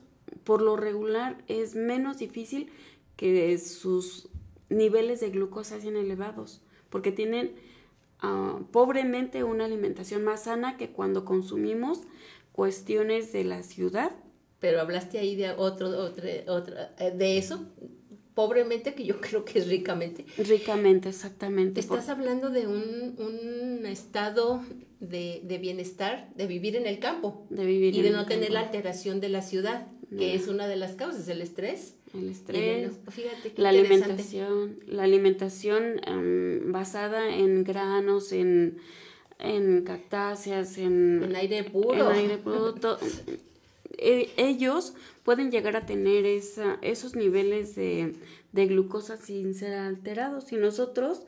[0.44, 2.70] por lo regular, es menos difícil
[3.16, 4.28] que sus
[4.68, 7.54] niveles de glucosa sean elevados, porque tienen
[8.26, 12.00] ah, pobremente una alimentación más sana que cuando consumimos
[12.52, 14.12] cuestiones de la ciudad.
[14.58, 17.66] Pero hablaste ahí de otro, otro, otro eh, de eso,
[18.34, 20.24] pobremente, que yo creo que es ricamente.
[20.38, 21.80] Ricamente, exactamente.
[21.80, 24.64] Estás hablando de un, un estado
[25.00, 27.46] de, de, bienestar, de vivir en el campo.
[27.50, 30.76] De vivir y de no tener la alteración de la ciudad, que es una de
[30.76, 31.94] las causas, el estrés.
[32.16, 38.78] El estrés, fíjate la alimentación, la alimentación um, basada en granos, en,
[39.38, 42.10] en cactáceas, en, en aire puro.
[42.10, 42.74] En aire puro
[43.98, 48.14] e, ellos pueden llegar a tener esa, esos niveles de,
[48.52, 50.52] de glucosa sin ser alterados.
[50.52, 51.22] Y nosotros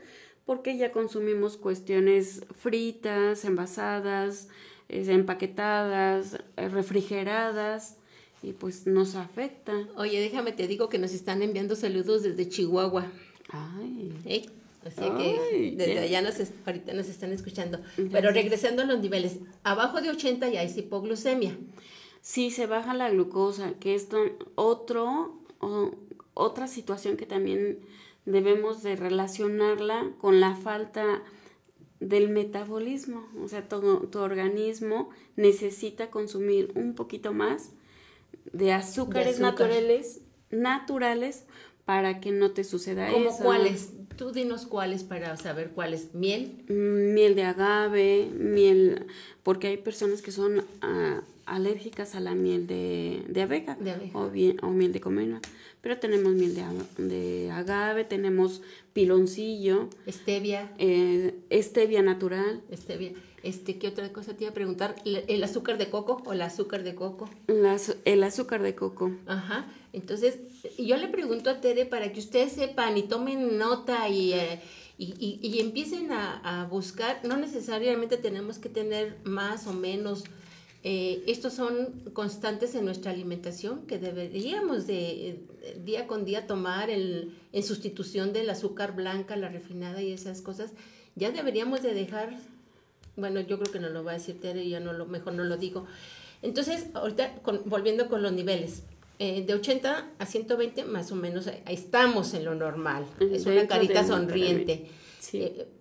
[0.46, 4.48] porque ya consumimos cuestiones fritas, envasadas,
[4.88, 7.97] empaquetadas, eh, refrigeradas
[8.42, 9.72] y pues nos afecta.
[9.96, 13.07] Oye, déjame te digo que nos están enviando saludos desde Chihuahua.
[13.51, 14.12] Ay.
[14.24, 14.46] ¿Eh?
[14.85, 17.81] Así que desde allá nos ahorita nos están escuchando.
[18.11, 21.59] Pero regresando a los niveles, abajo de 80 ya hay hipoglucemia
[22.20, 24.09] sí se baja la glucosa, que es
[24.55, 25.38] otro,
[26.35, 27.79] otra situación que también
[28.27, 31.22] debemos de relacionarla con la falta
[32.01, 33.27] del metabolismo.
[33.42, 37.72] O sea, tu, tu organismo necesita consumir un poquito más
[38.52, 41.44] de azúcares naturales, naturales
[41.84, 43.42] para que no te suceda ¿Cómo eso.
[43.42, 43.92] cuáles?
[44.16, 46.14] Tú dinos cuáles para saber cuáles.
[46.14, 46.64] ¿Miel?
[46.68, 49.06] Mm, miel de agave, miel,
[49.42, 53.78] porque hay personas que son ah, alérgicas a la miel de, de abeja,
[54.12, 55.40] O, bien, o miel de comino.
[55.80, 56.64] Pero tenemos miel de,
[57.02, 59.88] de agave, tenemos piloncillo.
[60.08, 60.72] Stevia.
[60.78, 62.62] Eh, stevia natural.
[62.72, 63.12] Stevia.
[63.48, 64.94] Este, ¿Qué otra cosa te iba a preguntar?
[65.04, 67.30] ¿El azúcar de coco o el azúcar de coco?
[68.04, 69.11] el azúcar de coco.
[69.26, 69.66] Ajá.
[69.92, 70.38] Entonces,
[70.78, 74.61] yo le pregunto a Tere para que ustedes sepan y tomen nota y, eh,
[74.98, 77.20] y, y, empiecen a, a buscar.
[77.24, 80.24] No necesariamente tenemos que tener más o menos
[80.84, 86.88] eh, estos son constantes en nuestra alimentación que deberíamos de eh, día con día tomar
[86.88, 90.72] en sustitución del azúcar blanca, la refinada y esas cosas.
[91.16, 92.38] Ya deberíamos de dejar,
[93.18, 95.44] bueno, yo creo que no lo va a decir Tere, ya no lo, mejor no
[95.44, 95.87] lo digo.
[96.40, 97.35] Entonces, ahorita
[97.66, 98.83] volviendo con los niveles,
[99.18, 103.04] eh, de 80 a 120 más o menos ahí estamos en lo normal.
[103.18, 104.90] Es una carita sonriente.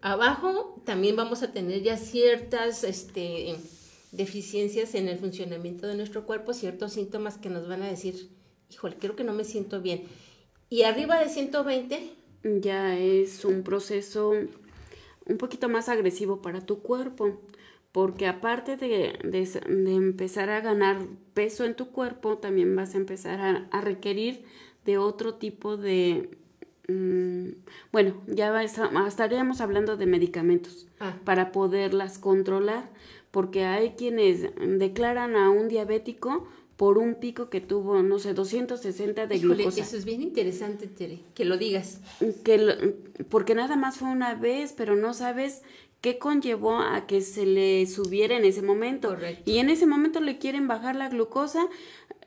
[0.02, 3.56] abajo también vamos a tener ya ciertas, este,
[4.12, 8.30] deficiencias en el funcionamiento de nuestro cuerpo, ciertos síntomas que nos van a decir,
[8.72, 10.04] híjole, creo que no me siento bien.
[10.70, 12.18] Y arriba de 120...
[12.62, 14.32] Ya es un proceso
[15.30, 17.40] un poquito más agresivo para tu cuerpo,
[17.92, 20.98] porque aparte de, de, empezar a ganar
[21.34, 24.44] peso en tu cuerpo, también vas a empezar a, requerir
[24.86, 26.30] de otro tipo de...
[26.88, 27.50] Mm,
[27.92, 31.16] bueno, ya estaríamos hablando de medicamentos ah.
[31.26, 32.90] para poderlas controlar
[33.32, 39.26] porque hay quienes declaran a un diabético por un pico que tuvo, no sé, 260
[39.26, 39.82] de glucosa.
[39.82, 42.00] Eso es bien interesante, Tere, que lo digas.
[42.44, 42.96] Que
[43.30, 45.64] porque nada más fue una vez, pero no sabes
[46.02, 49.18] qué conllevó a que se le subiera en ese momento.
[49.46, 51.68] Y en ese momento le quieren bajar la glucosa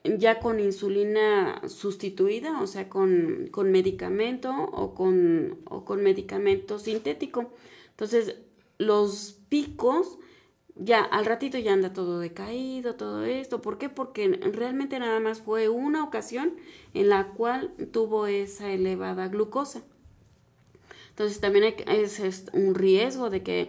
[0.03, 7.53] ya con insulina sustituida, o sea, con, con medicamento o con, o con medicamento sintético.
[7.91, 8.37] Entonces,
[8.79, 10.19] los picos
[10.83, 13.61] ya al ratito ya anda todo decaído, todo esto.
[13.61, 13.89] ¿Por qué?
[13.89, 16.55] Porque realmente nada más fue una ocasión
[16.95, 19.83] en la cual tuvo esa elevada glucosa.
[21.11, 23.69] Entonces también hay, es, un riesgo de que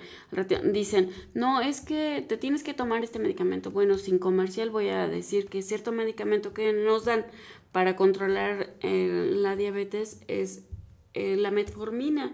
[0.72, 3.72] dicen, no, es que te tienes que tomar este medicamento.
[3.72, 7.26] Bueno, sin comercial voy a decir que cierto medicamento que nos dan
[7.74, 10.64] para controlar eh, la diabetes es
[11.14, 12.34] eh, la metformina.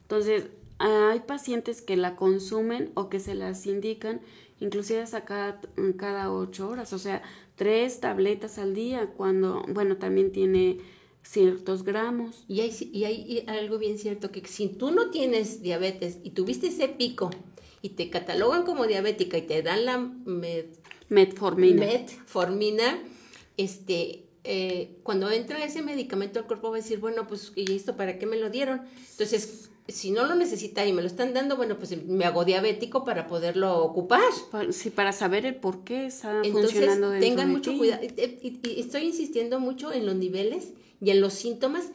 [0.00, 0.46] Entonces,
[0.82, 4.20] hay pacientes que la consumen o que se las indican,
[4.58, 5.60] inclusive hasta cada,
[5.96, 7.22] cada ocho horas, o sea,
[7.54, 10.78] tres tabletas al día, cuando, bueno, también tiene
[11.22, 12.44] ciertos gramos.
[12.48, 16.66] Y hay, y hay algo bien cierto, que si tú no tienes diabetes y tuviste
[16.66, 17.30] ese pico
[17.80, 19.98] y te catalogan como diabética y te dan la
[21.08, 22.98] metformina, metformina
[23.56, 27.96] este, eh, cuando entra ese medicamento al cuerpo va a decir, bueno, pues, ¿y esto
[27.96, 28.82] para qué me lo dieron?
[29.12, 33.04] Entonces, si no lo necesita y me lo están dando, bueno, pues me hago diabético
[33.04, 34.20] para poderlo ocupar.
[34.70, 38.02] Sí, para saber el por qué está Entonces, funcionando tengan de mucho cuidado.
[38.02, 40.68] Y, y estoy insistiendo mucho en los niveles
[41.00, 41.86] y en los síntomas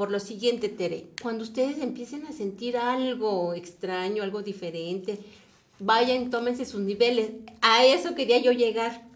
[0.00, 1.08] por lo siguiente, Tere.
[1.20, 5.18] Cuando ustedes empiecen a sentir algo extraño, algo diferente,
[5.78, 7.32] vayan, tómense sus niveles.
[7.60, 9.09] A eso quería yo llegar.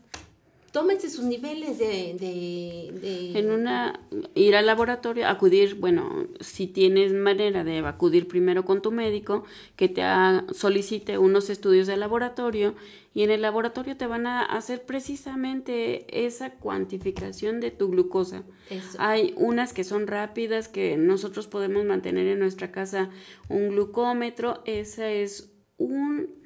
[0.75, 2.17] Tómense sus niveles de...
[2.19, 4.01] de, de- En una,
[4.35, 9.45] ir al laboratorio, acudir, bueno, si tienes manera de acudir primero con tu médico,
[9.77, 12.75] que te ha- solicite unos estudios de laboratorio
[13.15, 18.43] y en el laboratorio te van a hacer precisamente esa cuantificación de tu glucosa.
[18.69, 18.97] Eso.
[18.99, 23.11] Hay unas que son rápidas, que nosotros podemos mantener en nuestra casa
[23.49, 26.43] un glucómetro, esa es un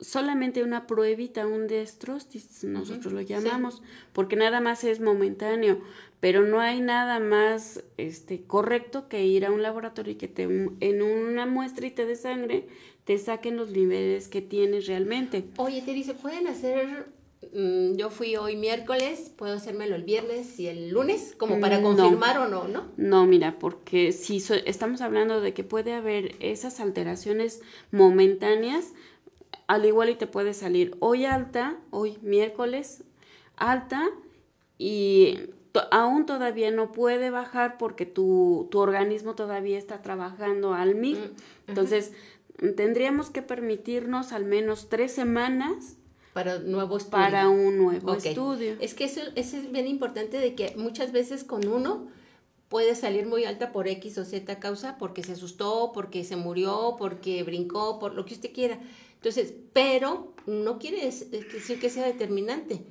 [0.00, 3.82] solamente una pruebita, un destrostis, nosotros lo llamamos,
[4.12, 5.80] porque nada más es momentáneo,
[6.20, 10.42] pero no hay nada más este correcto que ir a un laboratorio y que te
[10.44, 12.66] en una muestrita de sangre
[13.04, 15.44] te saquen los niveles que tienes realmente.
[15.56, 17.06] Oye, Tere, ¿se pueden hacer...
[17.54, 21.82] mm, yo fui hoy miércoles, puedo hacérmelo el viernes y el lunes, como para Mm,
[21.82, 21.96] no.
[21.96, 22.84] confirmar o no, ¿no?
[22.98, 28.92] No, mira, porque si so- estamos hablando de que puede haber esas alteraciones momentáneas,
[29.70, 33.04] al igual y te puede salir hoy alta, hoy miércoles
[33.54, 34.10] alta
[34.78, 35.38] y
[35.92, 41.34] aún todavía no puede bajar porque tu, tu organismo todavía está trabajando al mil.
[41.68, 42.10] Entonces,
[42.76, 45.96] tendríamos que permitirnos al menos tres semanas
[46.32, 48.74] Para nuevo para un nuevo estudio.
[48.80, 52.08] Es que eso, eso es bien importante de que muchas veces con uno
[52.68, 56.96] puede salir muy alta por X o Z causa, porque se asustó, porque se murió,
[56.98, 58.80] porque brincó, por lo que usted quiera.
[59.20, 62.82] Entonces, pero no quiere decir que sea determinante.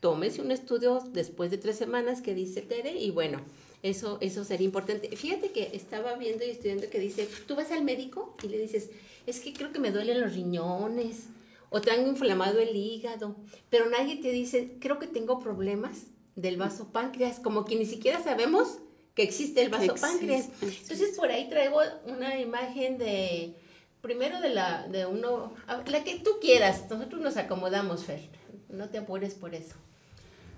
[0.00, 3.42] Tómese un estudio después de tres semanas que dice Tere y bueno,
[3.82, 5.14] eso, eso sería importante.
[5.14, 8.88] Fíjate que estaba viendo y estudiando que dice, tú vas al médico y le dices,
[9.26, 11.24] es que creo que me duelen los riñones
[11.68, 13.36] o tengo inflamado el hígado,
[13.68, 16.04] pero nadie te dice, creo que tengo problemas
[16.34, 18.78] del vaso páncreas, como que ni siquiera sabemos
[19.14, 20.48] que existe el vaso existe, páncreas.
[20.62, 23.54] Entonces por ahí traigo una imagen de,
[24.04, 28.20] primero de la, de uno, la que tú quieras, nosotros nos acomodamos, Fer,
[28.68, 29.76] no te apures por eso,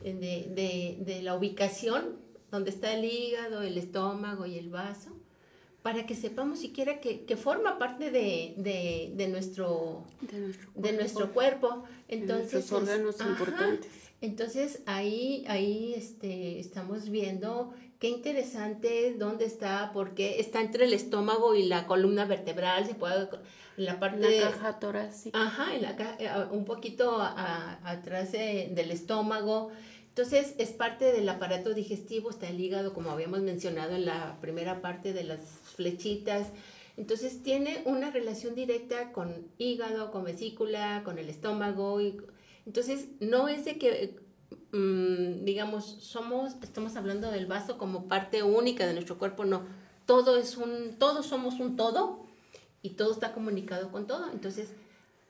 [0.03, 2.17] de, de, de la ubicación
[2.51, 5.11] donde está el hígado, el estómago y el vaso,
[5.83, 10.93] para que sepamos siquiera que, que forma parte de, de, de nuestro De nuestro de
[10.95, 11.85] nuestro cuerpo.
[12.09, 13.31] de Entonces, nuestros órganos ajá.
[13.31, 13.93] importantes.
[14.21, 21.55] Entonces ahí, ahí este, estamos viendo qué interesante, dónde está, porque está entre el estómago
[21.55, 23.29] y la columna vertebral, se puede,
[23.79, 25.41] en la parte La de- caja torácica.
[25.41, 27.29] Ajá, en la eh, un poquito a-
[27.83, 29.71] a- atrás de- del estómago.
[30.09, 34.81] Entonces, es parte del aparato digestivo, está el hígado, como habíamos mencionado en la primera
[34.81, 35.41] parte de las
[35.75, 36.49] flechitas.
[36.97, 42.01] Entonces, tiene una relación directa con hígado, con vesícula, con el estómago.
[42.01, 42.17] Y,
[42.65, 44.17] entonces, no es de que,
[44.73, 49.65] mm, digamos, somos, estamos hablando del vaso como parte única de nuestro cuerpo, no.
[50.07, 52.27] Todo es un, todos somos un todo
[52.83, 54.31] y todo está comunicado con todo.
[54.33, 54.73] Entonces,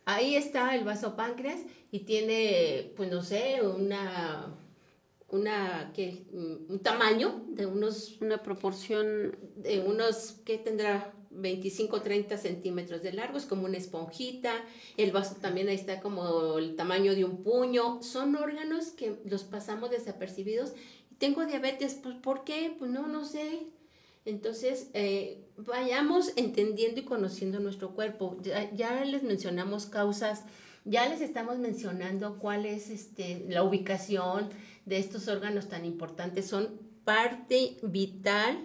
[0.05, 1.61] ahí está el vaso páncreas
[1.91, 4.55] y tiene, pues no sé, una,
[5.29, 5.93] una.
[5.97, 11.13] Mm, un tamaño de unos, Una proporción de unos, ¿qué tendrá?
[11.37, 14.53] 25 30 centímetros de largo, es como una esponjita,
[14.97, 19.45] el vaso también ahí está como el tamaño de un puño, son órganos que los
[19.45, 20.73] pasamos desapercibidos.
[21.19, 22.75] Tengo diabetes, pues ¿por qué?
[22.79, 23.67] Pues no, no sé,
[24.27, 28.37] entonces, eh, vayamos entendiendo y conociendo nuestro cuerpo.
[28.43, 30.43] Ya, ya les mencionamos causas,
[30.85, 34.51] ya les estamos mencionando cuál es este, la ubicación
[34.85, 36.47] de estos órganos tan importantes.
[36.47, 38.59] Son parte vital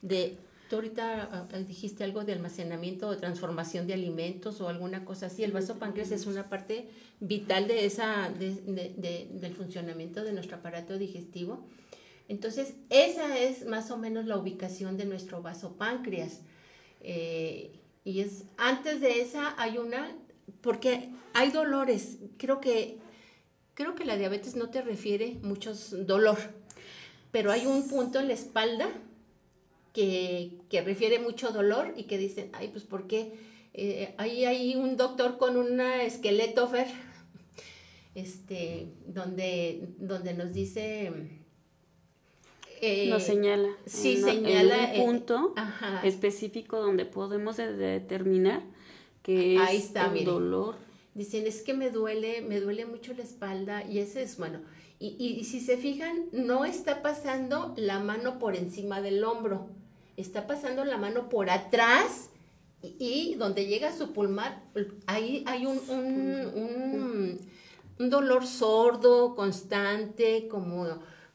[0.00, 0.38] de...
[0.70, 5.42] Tú ahorita ah, dijiste algo de almacenamiento o transformación de alimentos o alguna cosa así.
[5.42, 10.32] El vaso páncreas es una parte vital de esa, de- de- de- del funcionamiento de
[10.32, 11.66] nuestro aparato digestivo.
[12.28, 16.38] Entonces, esa es más o menos la ubicación de nuestro vaso páncreas.
[17.00, 17.72] Eh,
[18.04, 20.16] y es, antes de esa hay una,
[20.60, 22.18] porque hay dolores.
[22.36, 22.98] Creo que,
[23.74, 26.38] creo que la diabetes no te refiere muchos dolor,
[27.32, 28.88] pero hay un punto en la espalda
[29.92, 33.32] que, que refiere mucho dolor y que dicen, ay, pues, ¿por qué?
[33.74, 36.88] Eh, ahí hay un doctor con un esqueleto, Fer,
[38.14, 41.12] este, donde, donde nos dice...
[42.80, 43.68] eh, nos señala.
[43.86, 45.54] sí, en señala, en eh, un punto
[46.02, 48.62] específico donde podemos de- determinar
[49.22, 50.76] que es Ahí está, el dolor.
[51.14, 54.60] Dicen, es que me duele, me duele mucho la espalda y ese es, bueno,
[54.98, 59.68] y, y- y si se fijan, no está pasando la mano por encima del hombro,
[60.20, 62.30] está pasando la mano por atrás
[62.82, 64.54] y, donde llega su pulmón,
[65.06, 67.40] ahí hay un, un,
[67.98, 70.86] un, dolor sordo, constante, como,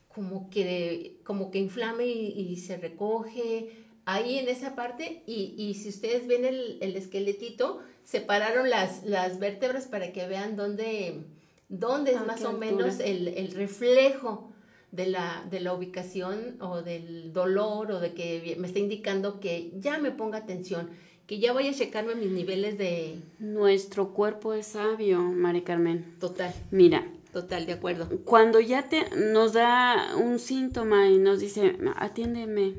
[0.08, 3.86] como, que, como que inflame y, se recoge.
[4.06, 9.40] Ahí en esa parte, y, y si ustedes ven el, el, esqueletito, separaron las, las
[9.40, 11.26] vértebras para que vean dónde,
[11.70, 14.55] dónde es más o menos el, el reflejo
[14.92, 19.72] de la, de la ubicación o del dolor o de que me está indicando que
[19.80, 20.90] ya me ponga atención,
[21.28, 23.18] que ya vaya a checarme mis niveles de...
[23.40, 26.16] Nuestro cuerpo es sabio, Mari Carmen.
[26.20, 26.54] Total.
[26.72, 27.06] Mira.
[27.34, 28.08] Total, de acuerdo.
[28.24, 32.76] Cuando ya te, nos da un síntoma y nos dice, atiéndeme,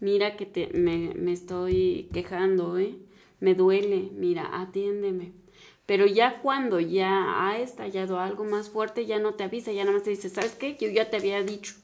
[0.00, 2.96] mira que te, me, me estoy quejando, ¿eh?
[3.40, 5.32] Me duele, mira, atiéndeme.
[5.88, 9.94] Pero ya cuando ya ha estallado algo más fuerte, ya no te avisa, ya nada
[9.94, 10.76] más te dice, ¿sabes qué?
[10.78, 11.76] Yo ya te había dicho.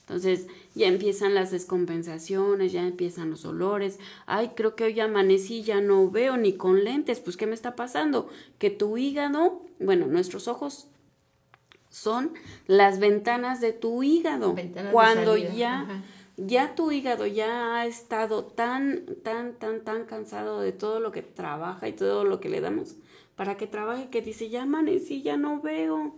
[0.00, 3.98] Entonces ya empiezan las descompensaciones, ya empiezan los olores.
[4.26, 7.18] Ay, creo que hoy amanecí, ya no veo ni con lentes.
[7.18, 8.28] Pues, ¿qué me está pasando?
[8.58, 10.88] Que tu hígado, bueno, nuestros ojos
[11.88, 12.34] son
[12.66, 14.54] las ventanas de tu hígado.
[14.92, 16.04] Cuando ya,
[16.36, 21.22] ya tu hígado ya ha estado tan, tan, tan, tan cansado de todo lo que
[21.22, 22.96] trabaja y todo lo que le damos,
[23.36, 26.16] para que trabaje, que dice, ya amanecí, ya no veo.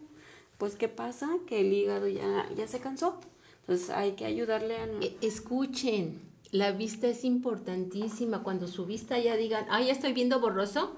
[0.57, 1.29] Pues, ¿qué pasa?
[1.47, 3.21] Que el hígado ya, ya se cansó.
[3.61, 4.87] Entonces, hay que ayudarle a...
[5.01, 6.21] E, escuchen,
[6.53, 8.43] la vista es importantísima.
[8.43, 10.97] Cuando su vista ya digan, ah, ya estoy viendo borroso,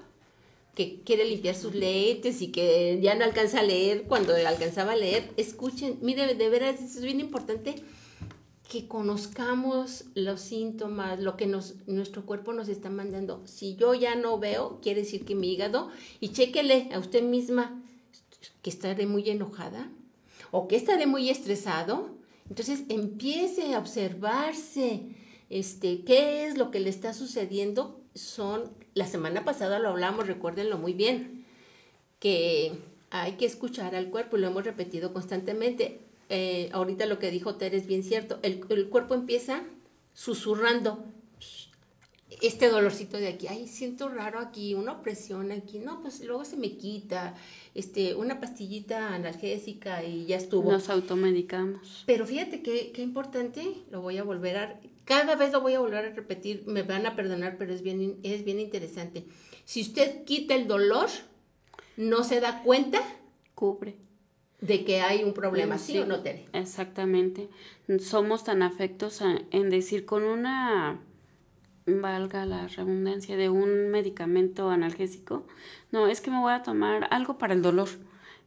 [0.75, 4.95] que quiere limpiar sus lentes y que ya no alcanza a leer cuando alcanzaba a
[4.95, 7.75] leer, escuchen, mire, de veras, es bien importante
[8.71, 13.41] que conozcamos los síntomas, lo que nuestro cuerpo nos está mandando.
[13.45, 15.89] Si yo ya no veo, quiere decir que mi hígado,
[16.21, 17.83] y chéquele a usted misma
[18.61, 19.91] que estaré muy enojada
[20.51, 22.15] o que estaré muy estresado.
[22.47, 25.01] Entonces empiece a observarse
[25.49, 27.99] este, qué es lo que le está sucediendo.
[28.15, 31.45] Son, la semana pasada lo hablamos, recuérdenlo muy bien,
[32.19, 32.71] que
[33.09, 35.99] hay que escuchar al cuerpo lo hemos repetido constantemente
[36.33, 39.63] eh, ahorita lo que dijo Tere es bien cierto, el, cuerpo empieza
[40.13, 41.03] susurrando
[42.41, 46.55] este dolorcito de aquí, ay, siento raro aquí, una opresión aquí, no, pues luego se
[46.55, 47.35] me quita,
[47.75, 50.71] este, una pastillita analgésica y ya estuvo.
[50.71, 52.03] Nos automedicamos.
[52.05, 55.81] Pero fíjate qué, qué importante, lo voy a volver a, cada vez lo voy a
[55.81, 59.25] volver a repetir, me van a perdonar, pero es bien, es bien interesante.
[59.65, 61.09] Si usted quita el dolor,
[61.97, 63.01] no se da cuenta.
[63.53, 63.97] Cubre
[64.61, 66.45] de que hay un problema, ¿sí, o no, Tere?
[66.53, 67.49] Exactamente.
[67.99, 70.99] Somos tan afectos en decir con una,
[71.85, 75.45] valga la redundancia, de un medicamento analgésico,
[75.91, 77.89] no, es que me voy a tomar algo para el dolor.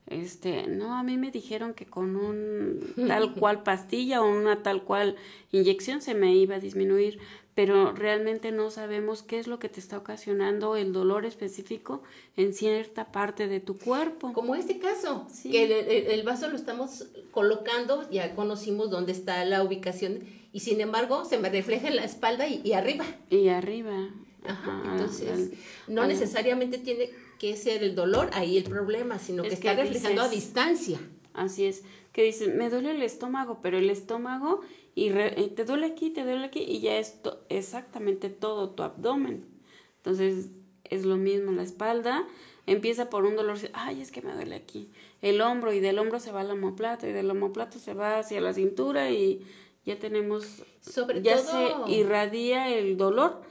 [0.07, 4.83] Este, no, a mí me dijeron que con un tal cual pastilla o una tal
[4.83, 5.17] cual
[5.51, 7.19] inyección se me iba a disminuir,
[7.55, 12.03] pero realmente no sabemos qué es lo que te está ocasionando el dolor específico
[12.37, 14.33] en cierta parte de tu cuerpo.
[14.33, 20.21] Como este caso, que el, vaso lo estamos colocando, ya conocimos dónde está la ubicación
[20.53, 23.05] y sin embargo se me refleja en la espalda y, arriba.
[23.31, 24.11] Y arriba.
[24.47, 25.53] Ajá, entonces,
[25.87, 30.29] no necesariamente tiene que ser el dolor ahí el problema, sino que, está reflejando a
[30.29, 30.99] distancia.
[31.35, 31.83] Así es,
[32.13, 34.61] que dicen, me duele el estómago, pero el estómago
[34.95, 37.19] y, te duele aquí, te duele aquí y ya es
[37.49, 39.45] exactamente todo tu abdomen.
[39.97, 40.51] Entonces
[40.85, 42.27] es lo mismo, la espalda
[42.67, 44.91] empieza por un dolor, ay, es que me duele aquí,
[45.23, 48.41] el hombro y del hombro se va al omoplato y del omoplato se va hacia
[48.41, 49.45] la cintura y
[49.85, 53.43] ya tenemos, Sobre ya se irradia el dolor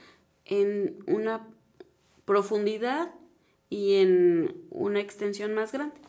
[0.45, 1.47] en una
[2.25, 3.13] profundidad
[3.69, 6.02] y en una extensión más grande.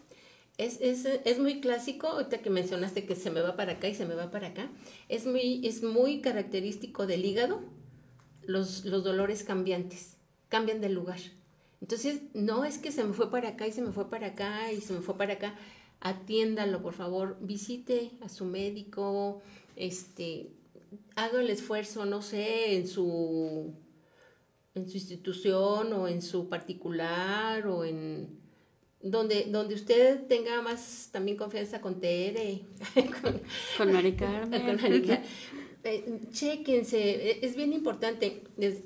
[0.57, 3.95] Es, es, es, muy clásico, ahorita que mencionaste que se me va para acá y
[3.95, 4.71] se me va para acá,
[5.09, 7.61] es muy, es muy característico del hígado
[8.47, 10.17] los, los dolores cambiantes,
[10.49, 11.19] cambian de lugar.
[11.81, 14.73] Entonces, no es que se me fue para acá y se me fue para acá
[14.73, 15.55] y se me fue para acá,
[16.01, 19.43] atiéndalo, por favor, visite a su médico,
[19.77, 20.53] este,
[21.17, 23.75] haga el esfuerzo, no sé, en su,
[24.75, 28.44] en su institución o en su particular o en
[29.05, 32.63] donde, donde usted tenga más también confianza con Tere,
[33.23, 33.41] con,
[33.77, 35.21] con Mari Carmen.
[35.87, 38.83] Eh, chéquense, es bien importante, les,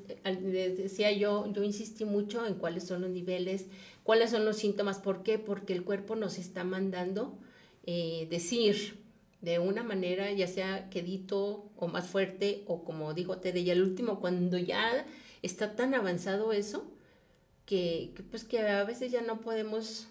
[0.50, 3.66] decía yo, yo insistí mucho en cuáles son los niveles,
[4.02, 5.38] cuáles son los síntomas, ¿por qué?
[5.38, 7.38] Porque el cuerpo nos está mandando
[7.86, 8.98] eh, decir
[9.40, 13.80] de una manera, ya sea quedito o más fuerte, o como dijo Tere, y al
[13.80, 15.06] último, cuando ya
[15.42, 16.90] está tan avanzado eso,
[17.68, 20.08] que, pues que a veces ya no podemos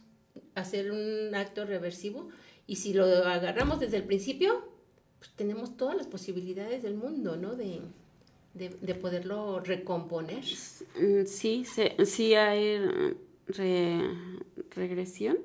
[0.53, 2.29] hacer un acto reversivo
[2.67, 4.63] y si lo agarramos desde el principio,
[5.17, 7.55] pues tenemos todas las posibilidades del mundo, ¿no?
[7.55, 7.81] De,
[8.53, 10.43] de, de poderlo recomponer.
[11.01, 12.77] Mm, Sí, se- sí hay
[13.47, 14.11] re-
[14.75, 15.39] regresión.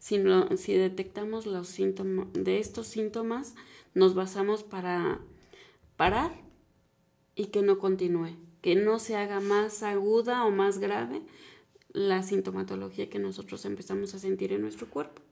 [0.00, 0.20] Si,
[0.56, 3.54] si detectamos los síntomas de estos síntomas,
[3.94, 5.20] nos basamos para
[5.96, 6.32] parar
[7.36, 8.30] y que no continúe,
[8.62, 11.22] que no se haga más aguda o más grave
[11.92, 15.22] la sintomatología que nosotros empezamos a sentir en nuestro cuerpo.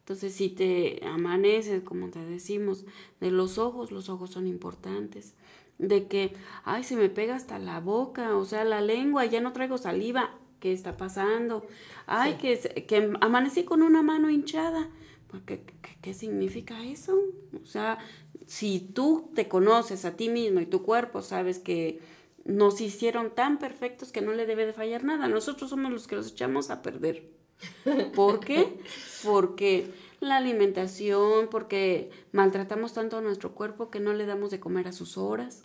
[0.00, 2.86] Entonces, si te amanece, como te decimos,
[3.20, 5.34] de los ojos, los ojos son importantes.
[5.78, 6.32] De que,
[6.64, 10.34] ay, se me pega hasta la boca, o sea, la lengua, ya no traigo saliva,
[10.60, 11.64] ¿qué está pasando?
[12.06, 14.88] Ay, que, se- que amanecí con una mano hinchada.
[15.28, 17.20] Pues, ¿Qué, qué, qué significa eso?
[17.62, 17.98] O sea,
[18.46, 22.00] si tú te conoces a ti mismo y tu cuerpo, sabes que
[22.48, 25.28] nos hicieron tan perfectos que no le debe de fallar nada.
[25.28, 27.30] Nosotros somos los que los echamos a perder.
[28.14, 28.80] ¿Por qué?
[29.22, 34.88] Porque la alimentación, porque maltratamos tanto a nuestro cuerpo que no le damos de comer
[34.88, 35.64] a sus horas.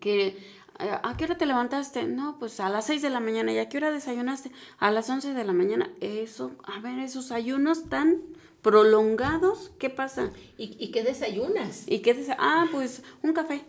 [0.00, 0.36] Que,
[0.80, 2.04] eh, ¿A qué hora te levantaste?
[2.04, 3.52] No, pues a las 6 de la mañana.
[3.52, 4.50] ¿Y a qué hora desayunaste?
[4.78, 5.90] A las 11 de la mañana.
[6.00, 8.20] Eso, a ver, esos ayunos tan
[8.62, 10.30] prolongados, ¿qué pasa?
[10.58, 11.84] ¿Y, y qué desayunas?
[11.86, 12.34] ¿Y qué dice?
[12.38, 13.64] Ah, pues un café.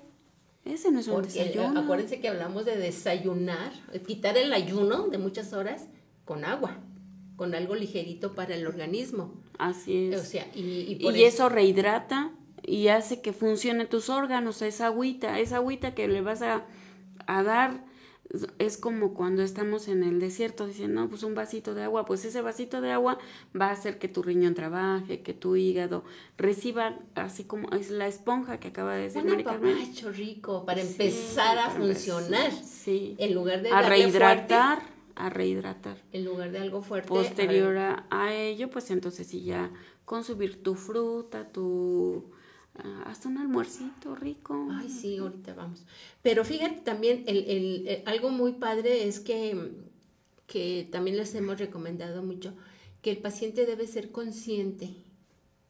[0.66, 1.80] Ese no es un eh, desayuno.
[1.80, 5.88] acuérdense que hablamos de desayunar, eh, quitar el ayuno de muchas horas
[6.26, 6.78] con agua,
[7.36, 9.42] con algo ligerito para el organismo.
[9.58, 10.22] Así es.
[10.22, 12.32] O sea, y, y eso rehidrata
[12.64, 16.66] y hace que funcionen tus órganos, esa agüita, esa agüita que le vas a,
[17.26, 17.89] a dar.
[18.60, 22.24] Es- como cuando estamos en el desierto, dicen, no, pues un vasito de agua, pues
[22.26, 23.18] ese vasito de agua
[23.60, 26.04] va a hacer que tu riñón trabaje, que tu hígado
[26.38, 30.90] reciba, así como es la esponja que acaba de decir un apapacho rico para Sí,
[30.92, 32.52] empezar a para funcionar.
[32.52, 33.16] Sí.
[33.18, 34.80] En lugar de a darle rehidratar,
[35.16, 35.98] a rehidratar.
[36.14, 37.10] en lugar de algo fuerte.
[37.10, 39.72] Posterior a- a, ello, pues entonces sí ya
[40.06, 42.26] consumir tu fruta, tu
[43.06, 44.68] hasta un almuercito rico.
[44.72, 45.84] Ay, sí, ahorita vamos.
[46.22, 49.72] Pero fíjate también, el, el- el- algo muy padre es que,
[50.48, 52.54] que también les hemos recomendado mucho,
[53.02, 54.94] que el paciente debe ser consciente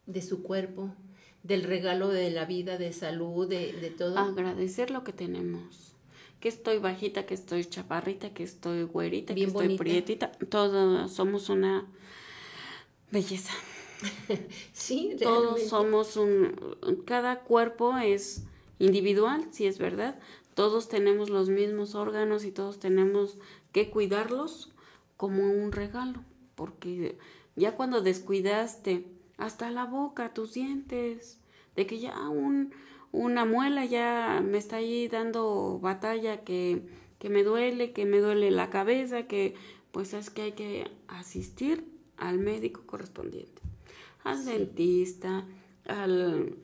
[0.06, 0.94] de su cuerpo,
[1.44, 4.18] del regalo de la vida, de salud, de, de todo.
[4.18, 5.94] Agradecer lo que tenemos.
[6.40, 10.32] Que estoy bajita, que estoy chaparrita, que estoy güerita, Bien que estoy prietita.
[10.32, 11.86] Todos somos una
[13.12, 13.52] belleza.
[14.74, 15.70] sí, Todos realmente.
[15.70, 16.78] somos un...
[17.06, 18.44] Cada cuerpo es
[18.80, 20.20] individual, sí es verdad.
[20.54, 23.38] Todos tenemos los mismos órganos y todos tenemos
[23.72, 24.72] que cuidarlos
[25.18, 26.24] como un regalo.
[26.56, 27.18] Porque
[27.56, 29.06] ya cuando descuidaste
[29.38, 31.40] hasta la boca, tus dientes,
[31.76, 32.74] de que ya un,
[33.12, 36.84] una muela ya me está ahí dando batalla, que,
[37.20, 39.56] que me duele, que me duele la cabeza, que
[39.92, 41.86] pues es que hay que asistir
[42.18, 43.59] al médico correspondiente
[44.24, 45.46] al dentista,
[45.86, 46.56] al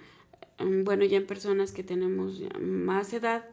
[0.59, 3.45] mm, bueno, ya en personas que tenemos más edad,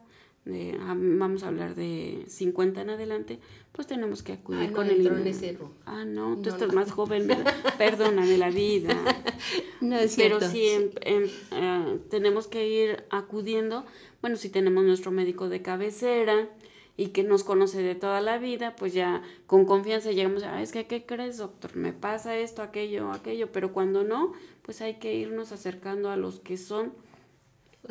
[0.44, 3.38] de- ah, vamos a hablar de 50 en adelante,
[3.70, 6.68] pues tenemos que acudir Ay, no con el en ese Ah, no, tú No, estás
[6.68, 6.74] no.
[6.74, 7.28] más joven,
[7.78, 8.96] perdóname la vida.
[9.80, 10.48] No es Pero cierto.
[10.50, 13.84] sí em- em, eh, tenemos que ir acudiendo,
[14.20, 16.48] bueno, si tenemos nuestro médico de cabecera
[16.96, 20.62] y que nos conoce de toda la vida, pues ya con confianza llegamos, a, "Ah,
[20.62, 21.74] es que, ¿qué crees, doctor?
[21.76, 24.32] Me pasa esto, aquello, aquello, pero cuando no,
[24.62, 26.92] pues hay que irnos acercando a los que son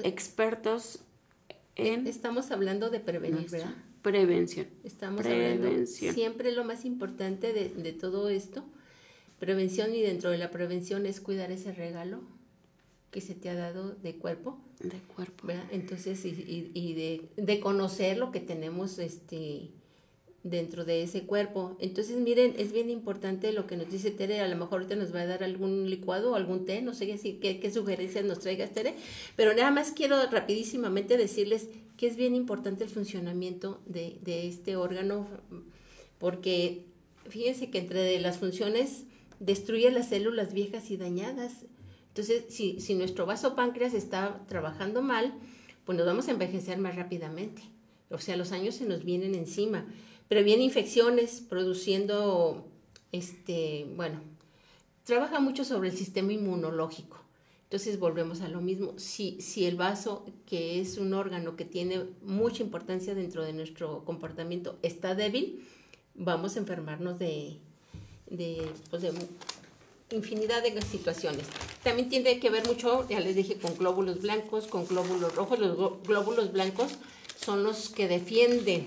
[0.03, 0.99] expertos
[1.75, 3.73] en Estamos hablando de prevenir, ¿verdad?
[4.01, 4.67] prevención.
[4.83, 6.13] Estamos hablando Prevención.
[6.15, 8.63] siempre lo más importante de, de todo esto,
[9.39, 12.21] prevención y dentro de la prevención es cuidar ese regalo
[13.11, 15.47] que se te ha dado de cuerpo, de cuerpo.
[15.47, 15.65] ¿verdad?
[15.71, 19.69] Entonces, y, y- y de, de conocer lo que tenemos este
[20.43, 21.77] dentro de ese cuerpo.
[21.79, 25.13] Entonces, miren, es bien importante lo que nos dice Tere, a lo mejor ahorita nos
[25.13, 28.25] va a dar algún licuado o algún té, no sé qué, si- qué, qué sugerencias
[28.25, 28.95] nos traigas, Tere,
[29.35, 34.75] pero nada más quiero rapidísimamente decirles que es bien importante el funcionamiento de, de este
[34.77, 35.27] órgano,
[36.17, 36.85] porque
[37.29, 39.03] fíjense que entre las funciones
[39.39, 41.65] destruye las células viejas y dañadas.
[42.11, 45.33] Entonces, si, si nuestro vaso páncreas está trabajando mal,
[45.85, 47.61] pues nos vamos a envejecer más rápidamente.
[48.09, 49.85] O sea, los años se nos vienen encima.
[50.27, 52.67] Previene infecciones, produciendo,
[53.13, 54.19] este, bueno,
[55.05, 57.17] trabaja mucho sobre el sistema inmunológico.
[57.63, 58.93] Entonces volvemos a lo mismo.
[58.97, 64.03] Si, si el vaso, que es un órgano que tiene mucha importancia dentro de nuestro
[64.03, 65.65] comportamiento, está débil,
[66.13, 67.55] vamos a enfermarnos de,
[68.29, 69.13] de, pues de
[70.11, 71.45] infinidad de situaciones.
[71.83, 75.59] También tiene que ver mucho, ya les dije, con glóbulos blancos, con glóbulos rojos.
[75.59, 76.91] Los gló- glóbulos blancos
[77.43, 78.85] son los que defienden,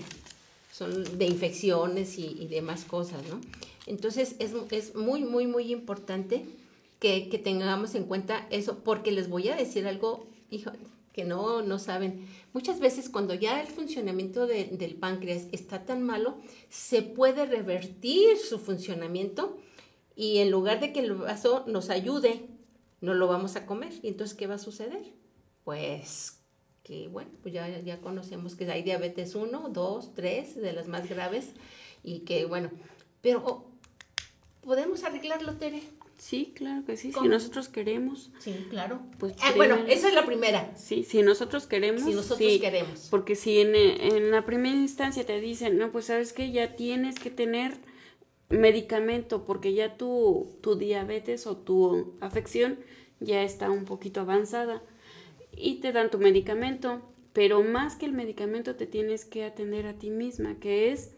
[0.71, 3.39] son de infecciones y, y demás cosas, ¿no?
[3.87, 6.45] Entonces es, es muy, muy, muy importante
[6.99, 10.71] que, que tengamos en cuenta eso, porque les voy a decir algo, hijo,
[11.13, 12.27] que no, no saben.
[12.53, 16.37] Muchas veces cuando ya el funcionamiento de- del páncreas está tan malo,
[16.69, 19.57] se puede revertir su funcionamiento
[20.15, 22.47] y en lugar de que el vaso nos ayude,
[23.01, 23.91] no lo vamos a comer.
[24.01, 25.13] ¿Y entonces qué va a suceder?
[25.63, 26.39] Pues
[26.83, 31.09] que bueno, pues ya, ya conocemos que hay diabetes 1, 2, 3, de las más
[31.09, 31.47] graves,
[32.03, 32.69] y que bueno,
[33.21, 33.65] pero oh,
[34.61, 35.81] ¿podemos arreglarlo, Tere?
[36.17, 37.11] Sí, claro que sí.
[37.11, 37.25] ¿Cómo?
[37.25, 39.01] Si nosotros queremos, Sí, claro.
[39.17, 40.71] Pues Ah, bueno, esa es la primera.
[40.77, 42.03] sí, si nosotros queremos.
[42.03, 42.59] Si nosotros sí.
[42.59, 43.07] queremos.
[43.09, 47.19] Porque si en, en la primera instancia te dicen, no, pues sabes que ya tienes
[47.19, 47.77] que tener
[48.49, 52.77] medicamento porque ya tu, tu diabetes o tu afección
[53.19, 54.83] ya está un poquito avanzada
[55.51, 57.01] y te dan tu medicamento,
[57.33, 61.11] pero más que el medicamento te tienes que atender a ti misma, que es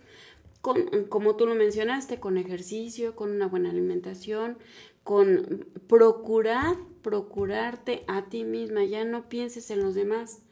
[0.62, 4.58] con, como tú lo mencionaste, con ejercicio, con una buena alimentación,
[5.04, 10.44] con procurar, procurarte a ti misma, ya no pienses en los demás,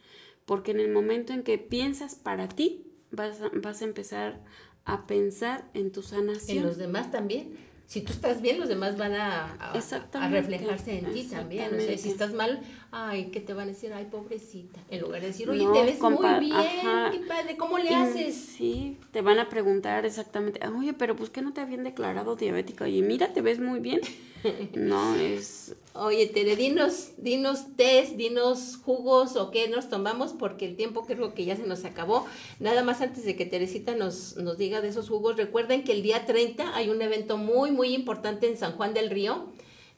[0.46, 4.42] porque en el momento en que piensas para ti, vas vas a empezar
[4.86, 6.58] a pensar en tu sanación.
[6.58, 7.56] En los demás también.
[7.86, 9.76] Si tú estás bien, los demás van a, a-
[10.24, 11.66] a reflejarse en ti también.
[11.66, 12.60] O sea, si estás mal,
[12.90, 13.92] ay, ¿qué te van a decir?
[13.92, 14.80] Ay, pobrecita.
[14.90, 17.10] En lugar de decir, oye, No, te ves muy bien, ajá.
[17.12, 18.34] qué padre, ¿cómo le Y haces?
[18.34, 22.84] Sí, te van a preguntar exactamente, oye, pero pues que no te habían declarado diabética,
[22.84, 24.00] oye, mira, te ves muy bien.
[24.74, 30.76] No, es, Oye, Tere, dinos, dinos test, dinos jugos o qué nos tomamos, porque el
[30.76, 32.26] tiempo creo que ya se nos acabó.
[32.60, 36.02] Nada más antes de que Teresita nos, nos diga de esos jugos, recuerden que el
[36.02, 39.46] día 30 hay un evento muy, muy importante en San Juan del Río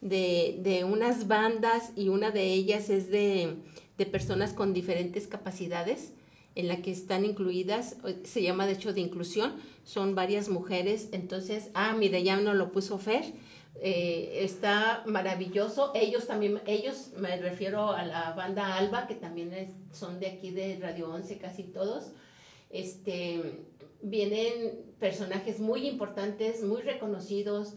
[0.00, 3.56] de, de unas bandas y una de ellas es de,
[3.96, 6.12] de personas con diferentes capacidades
[6.54, 11.70] en la que están incluidas, se llama de hecho de inclusión, son varias mujeres, entonces,
[11.74, 13.24] ah, mire, ya no lo puso Fer,
[13.80, 15.92] eh, está maravilloso.
[15.94, 19.52] Ellos también, ellos me refiero a la banda Alba, que también
[19.92, 22.10] son de aquí de Radio 11, casi todos.
[22.70, 23.40] Este,
[24.02, 27.74] vienen personajes muy importantes, muy reconocidos.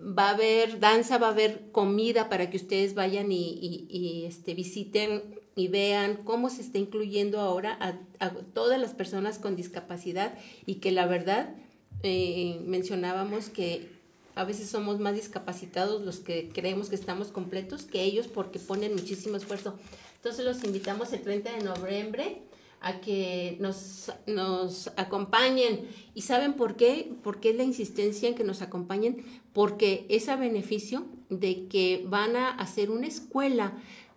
[0.00, 5.22] Va a haber danza, va a haber comida para que ustedes vayan y, este, visiten
[5.54, 10.76] y vean cómo se está incluyendo ahora a, a todas las personas con discapacidad y
[10.76, 11.54] que la verdad
[12.02, 13.88] eh, mencionábamos que
[14.34, 18.94] a veces somos más discapacitados los que creemos que estamos completos que ellos porque ponen
[18.94, 19.78] muchísimo esfuerzo.
[20.16, 22.42] Entonces los invitamos el 30 de noviembre
[22.80, 25.86] a que nos, nos acompañen.
[26.14, 27.12] ¿Y saben por qué?
[27.22, 29.24] ¿Por qué la insistencia en que nos acompañen?
[29.52, 33.74] Porque es a beneficio de que van a hacer una escuela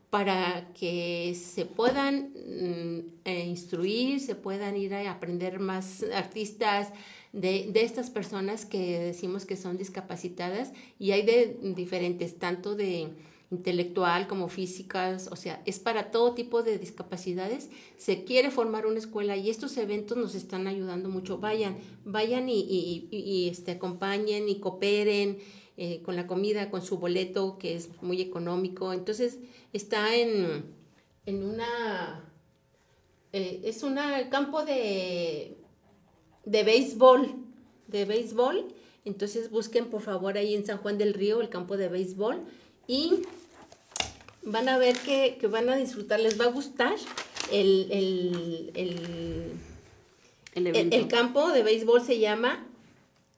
[0.10, 6.90] para que se puedan mm, eh, instruir, se puedan ir a aprender más artistas
[7.32, 13.10] de, de estas personas que decimos que son discapacitadas y hay de diferentes, tanto de
[13.54, 17.70] intelectual como físicas, o sea, es para todo tipo de discapacidades.
[17.98, 21.38] Se quiere formar una escuela y estos eventos nos están ayudando mucho.
[21.38, 25.38] Vayan, vayan y, este, acompañen y cooperen
[25.78, 28.92] eh, con la comida, con su boleto, que es muy económico.
[28.92, 29.40] Entonces,
[29.72, 30.66] está en,
[31.26, 32.30] en una...
[33.32, 33.98] eh, es un
[34.30, 35.58] campo de,
[36.46, 37.36] de béisbol,
[37.88, 38.74] de béisbol.
[39.06, 42.40] Entonces busquen por favor ahí en San Juan del Río el campo de béisbol
[42.88, 43.24] y
[44.46, 46.96] van a ver que, que van a disfrutar, les va a gustar
[47.52, 49.52] el, el, el, el
[50.56, 50.96] el, evento.
[50.96, 52.66] el campo de béisbol se llama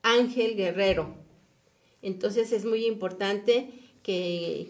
[0.04, 1.16] Ángel Guerrero.
[2.02, 3.70] Entonces es muy importante
[4.04, 4.68] que,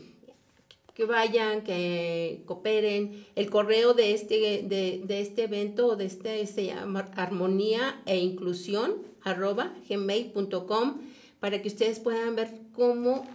[0.93, 3.25] que vayan, que cooperen.
[3.35, 8.17] El correo de este, de, de este evento o de este se llama armonía e
[8.17, 11.01] inclusión arroba gmail.com
[11.39, 13.27] para que ustedes puedan ver cómo,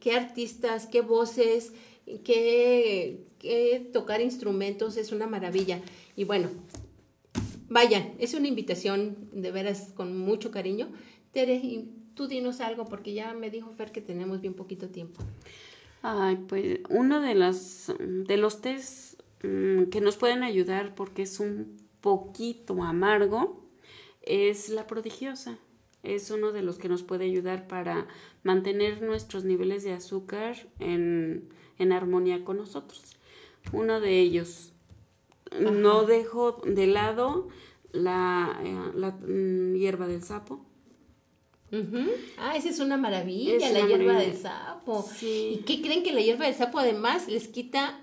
[0.00, 1.72] qué artistas, qué voces,
[2.24, 3.26] qué
[3.92, 5.80] tocar instrumentos es una maravilla.
[6.16, 6.48] Y bueno,
[7.68, 10.88] Vayan, es una invitación de veras con mucho cariño.
[11.32, 11.84] Tere,
[12.14, 15.22] tú dinos algo porque ya me dijo Fer que tenemos bien poquito tiempo.
[16.02, 21.40] Ay, pues uno de las de los test mm, que nos pueden ayudar porque es
[21.40, 23.64] un poquito amargo
[24.22, 25.58] es la prodigiosa.
[26.06, 28.06] Es uno de los que nos puede ayudar para
[28.44, 31.48] mantener nuestros niveles de azúcar en,
[31.78, 33.16] en armonía con nosotros.
[33.72, 34.72] Uno de ellos.
[35.60, 37.48] No dejo de lado
[37.92, 40.64] la, eh, la, mm, hierba del sapo.
[42.38, 44.32] Ah, esa es una maravilla, Es la una hierba maravilla.
[44.32, 45.02] del sapo.
[45.14, 45.58] Sí.
[45.58, 48.00] ¿Y qué creen que la hierba del sapo además les quita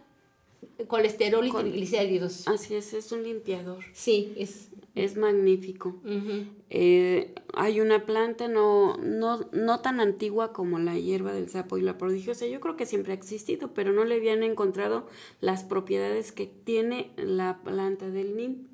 [0.88, 2.47] colesterol y triglicéridos.
[2.47, 3.84] Así es, es un limpiador.
[3.93, 4.70] Sí, es.
[4.95, 5.95] Es magnífico.
[6.70, 11.82] Eh, hay una planta no, no, no tan antigua como la hierba del sapo y
[11.82, 12.45] la prodigiosa.
[12.45, 15.07] Yo creo que siempre ha existido, pero no le habían encontrado
[15.41, 18.68] las propiedades que tiene la planta del NIM.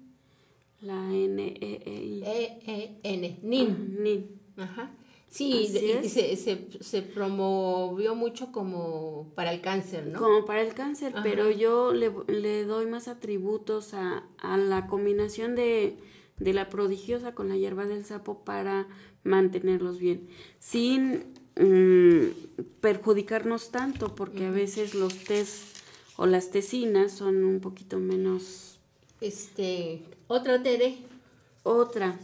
[0.82, 2.24] La N-E-E-I.
[2.26, 4.04] E-E-N, NIM.
[4.04, 4.26] NIM.
[4.58, 4.92] Ajá.
[5.30, 10.20] Sí, se, se, se, promovió mucho como para el cáncer, ¿no?
[10.20, 15.56] Como para el cáncer, pero yo le, le, doy más atributos a, a la combinación
[15.56, 16.00] de,
[16.38, 18.88] de, la prodigiosa con la hierba del sapo para
[19.24, 20.28] mantenerlos bien,
[20.58, 21.26] sin
[21.56, 25.74] mm, perjudicarnos tanto, porque a veces los tés
[26.18, 28.80] o las tecinas son un poquito menos...
[29.22, 30.98] Este, otra Tere.
[31.64, 32.18] Otra.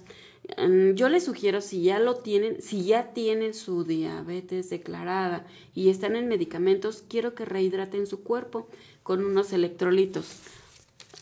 [0.58, 5.89] Mm, yo les sugiero si ya lo tienen, si ya tienen su diabetes declarada y
[5.89, 8.68] están en medicamentos, quiero que rehidraten su cuerpo
[9.04, 10.39] con unos electrolitos.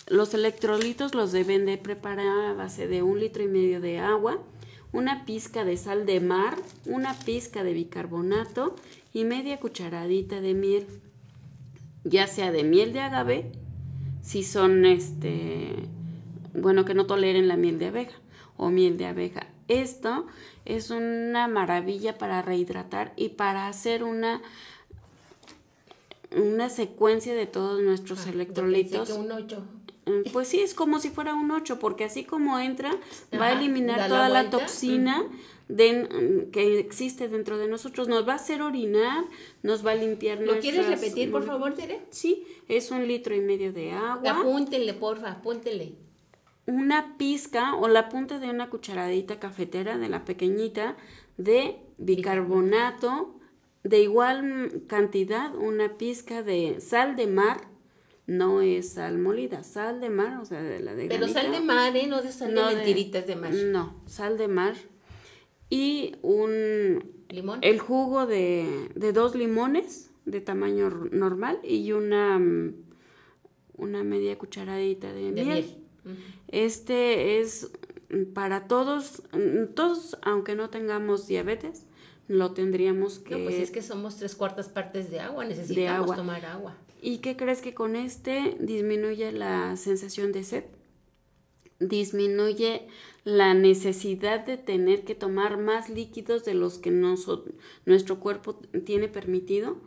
[0.08, 4.40] Los electrolitos los deben de preparar a base de un litro y medio de agua,
[4.92, 8.76] una pizca de sal de mar, una pizca de bicarbonato
[9.14, 10.86] y media cucharadita de miel,
[12.04, 13.52] ya sea de miel de agave,
[14.22, 15.74] si son este,
[16.54, 18.23] bueno, que no toleren la miel de abeja
[18.64, 19.48] o miel de abeja.
[19.68, 20.28] Esto
[20.66, 24.42] es una maravilla para rehidratar y para hacer una
[26.36, 29.10] una secuencia de todos nuestros ah, electrolitos.
[29.12, 29.64] Un 8.
[30.06, 32.92] Mm, pues sí, es como si fuera un 8, porque así como entra,
[33.40, 35.24] va a eliminar toda la, toxina
[35.68, 38.08] de, que existe dentro de nosotros.
[38.08, 39.26] Nos va a hacer orinar,
[39.62, 42.02] nos va a limpiar ¿Lo quieres repetir, por favor, Tere?
[42.10, 44.42] Sí, es un litro y medio de agua.
[44.42, 46.03] Apúntenle, porfa, apúntenle
[46.66, 50.96] una pizca o la punta de una cucharadita cafetera de la pequeñita
[51.38, 53.40] de bicarbonato,
[53.84, 57.68] de igual cantidad una pizca de sal de mar,
[58.26, 61.60] no es sal molida, sal de mar, o sea, de la de Pero sal de
[61.60, 62.08] mar, ¿eh?
[62.08, 63.54] No de sal de mentiritas de, mar.
[63.54, 64.76] No, sal de mar.
[65.70, 67.24] Y un...
[67.30, 67.60] ¿Limón?
[67.62, 72.40] El jugo de, de dos limones de tamaño normal y una,
[73.76, 75.84] una media cucharadita de, miel.
[76.54, 77.72] Este es
[78.36, 79.24] para todos,
[79.74, 81.88] todos, aunque no tengamos diabetes,
[82.28, 83.36] lo tendríamos que...
[83.36, 86.78] No, pues es que somos tres cuartas partes de agua, necesitamos tomar agua.
[87.02, 90.66] ¿Y qué crees que con este disminuye la sensación de sed?
[91.80, 92.88] Disminuye
[93.24, 99.78] la necesidad de tener que tomar más líquidos de los que nuestro cuerpo tiene permitido.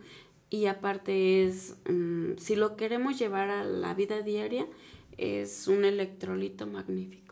[0.51, 4.67] Y aparte es, mm, si lo queremos llevar a la vida diaria,
[5.19, 7.27] es un electrolito magnífico.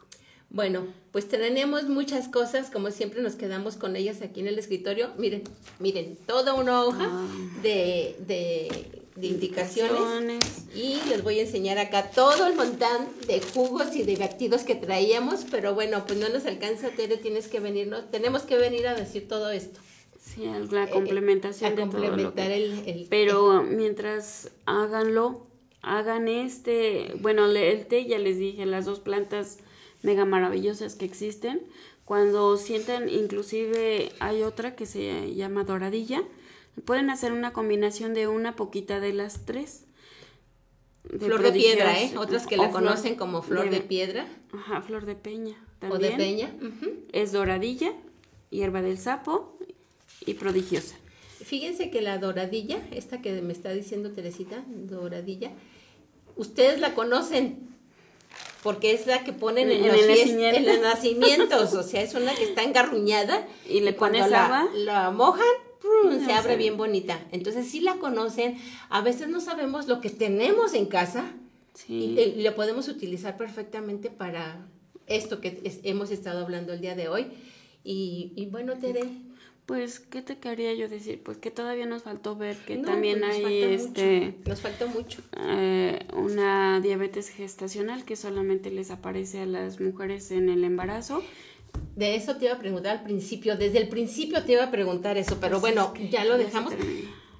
[0.55, 5.11] Bueno, pues tenemos muchas cosas, como siempre nos quedamos con ellas aquí en el escritorio.
[5.19, 5.43] Miren,
[5.81, 7.27] miren, toda una hoja ah.
[7.61, 10.45] de, de, indicaciones.
[10.73, 14.77] Y les voy a enseñar acá todo el montón de jugos y de batidos que
[14.77, 18.05] traíamos, pero bueno, pues no nos alcanza, Tere, tienes que venir, ¿no?
[18.05, 19.81] Tenemos que venir a decir todo esto.
[20.21, 25.49] Sí, la complementación eh, de complementar todo el, el, Pero mientras háganlo,
[25.85, 29.59] hagan este, bueno, el té ya les dije, las dos plantas
[30.03, 31.63] mega maravillosas que existen.
[32.05, 36.23] Cuando sientan, inclusive hay otra que se llama doradilla,
[36.85, 39.85] pueden hacer una combinación de una poquita de las tres.
[41.19, 42.13] flor de piedra, ¿eh?
[42.17, 44.27] Otras que la conocen como flor de, piedra.
[44.53, 45.57] Ajá, flor de peña.
[45.89, 46.53] O de peña.
[47.13, 47.93] Es doradilla,
[48.51, 49.59] hierba del sapo
[50.27, 50.97] y prodigiosa.
[51.43, 55.53] Fíjense que la doradilla, esta que me está diciendo Teresita, doradilla,
[56.37, 57.65] ustedes la conocen
[58.63, 63.47] porque es la que ponen en, los, nacimientos, o sea, es una que está engarruñada
[63.69, 65.45] y le pones agua, la, mojan,
[66.25, 67.21] se abre bien bonita.
[67.31, 68.57] Entonces sí la conocen,
[68.89, 71.27] a veces no sabemos lo que tenemos en casa
[71.87, 74.67] y, y, lo podemos utilizar perfectamente para
[75.07, 77.27] esto que hemos estado hablando el día de hoy.
[77.85, 79.05] Y, y bueno, Tere,
[79.67, 81.23] pues, ¿qué te quería yo decir?
[81.23, 84.35] Pues que todavía nos faltó ver que también pues, hay este...
[84.47, 85.23] Nos faltó mucho.
[85.39, 91.23] Eh, una diabetes gestacional que solamente les aparece a las mujeres en el embarazo.
[91.97, 95.17] De eso te iba a preguntar al principio, desde el principio te iba a preguntar
[95.17, 96.75] eso, pero pues bueno, ya lo dejamos.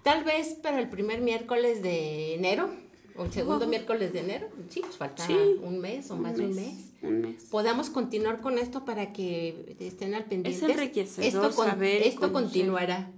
[0.03, 2.71] Tal vez para el primer miércoles de enero
[3.17, 5.27] o el segundo miércoles de enero, sí, pues falta
[5.63, 6.94] un mes o más de un mes.
[7.05, 7.45] Un mes.
[7.51, 10.65] Podamos continuar con esto para que estén al pendiente.
[10.65, 13.11] Es enriquecedor esto, saber esto continuará.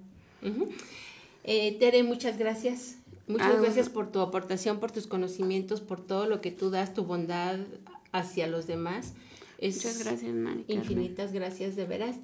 [1.45, 2.97] Eh, Tere, muchas gracias.
[3.29, 6.95] Muchas ah, gracias por tu aportación, por tus conocimientos, por todo lo que tú das,
[6.95, 7.59] tu bondad
[8.13, 9.15] hacia los demás.
[9.61, 10.65] muchas gracias, Mari.
[10.69, 12.17] Infinitas gracias, de veras.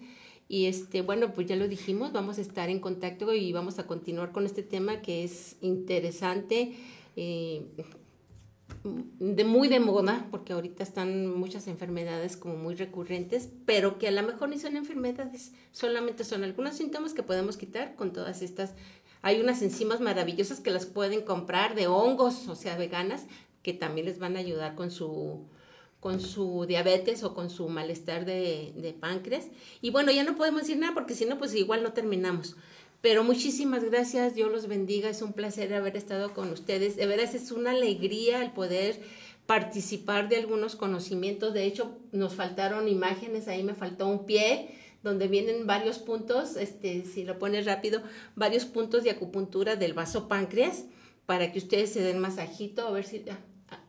[0.48, 3.86] Y este, bueno, pues ya lo dijimos, vamos a estar en contacto y vamos a
[3.86, 6.74] continuar con este tema que es interesante
[7.16, 7.62] eh,
[8.84, 14.10] de muy de moda, porque ahorita están muchas enfermedades como muy recurrentes, pero que a
[14.10, 18.74] lo mejor ni son enfermedades, solamente son algunos síntomas que podemos quitar con todas estas.
[19.22, 23.26] Hay unas enzimas maravillosas que las pueden comprar de hongos, o sea, veganas,
[23.62, 25.46] que también les van a ayudar con su,
[26.00, 29.46] con su diabetes o con su malestar de, de páncreas.
[29.80, 32.56] Y bueno, ya no podemos decir nada porque si no, pues igual no terminamos.
[33.02, 36.94] Pero muchísimas gracias, Dios los bendiga, es un placer haber estado con ustedes.
[36.94, 39.00] De veras es una alegría el poder
[39.46, 41.52] participar de algunos conocimientos.
[41.52, 47.04] De hecho, nos faltaron imágenes, ahí me faltó un pie donde vienen varios puntos, este,
[47.04, 48.02] si lo pones rápido,
[48.36, 50.84] varios puntos de acupuntura del vaso páncreas
[51.26, 53.24] para que ustedes se den masajito, a ver si...
[53.28, 53.40] Ah,
[53.70, 53.80] ah.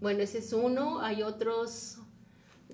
[0.00, 1.98] Bueno, ese es uno, hay otros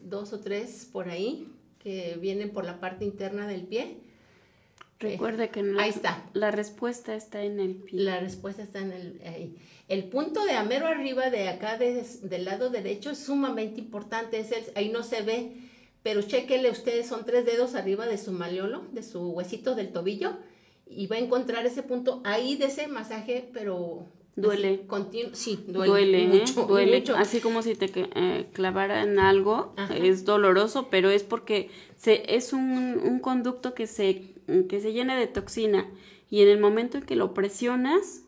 [0.02, 4.07] dos o tres por ahí que vienen por la parte interna del pie
[5.01, 6.24] Recuerde que ahí está.
[6.32, 8.01] la respuesta está en el pie.
[8.01, 9.57] La respuesta está en el ahí.
[9.86, 14.40] El punto de amero arriba de acá del lado derecho es sumamente importante.
[14.40, 15.53] Es ahí no se ve,
[16.03, 20.36] pero chequenle ustedes, son tres dedos arriba de su maleolo, de su huesito del tobillo,
[20.86, 24.07] y va a encontrar ese punto ahí de ese masaje, pero
[24.38, 24.86] Duele.
[25.32, 25.90] Sí, duele.
[25.90, 26.26] Duele, ¿eh?
[26.28, 27.03] mucho, duele.
[27.16, 33.01] Así como si te eh, clavaran algo, es doloroso, pero es porque se, es un,
[33.03, 34.34] un, conducto que se,
[34.68, 35.88] que se llena de toxina
[36.30, 38.22] y en el momento en que lo presionas,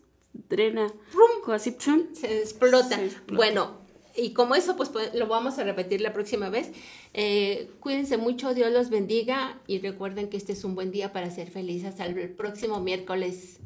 [0.48, 0.92] drena.
[1.48, 2.98] Así, se, explota.
[3.32, 3.78] Bueno,
[4.16, 6.72] y como eso, pues, pues, lo vamos a repetir la próxima vez.
[7.14, 11.30] Eh, cuídense mucho, Dios los bendiga y recuerden que este es un buen día para
[11.30, 11.90] ser felices.
[11.90, 13.60] Hasta el próximo miércoles.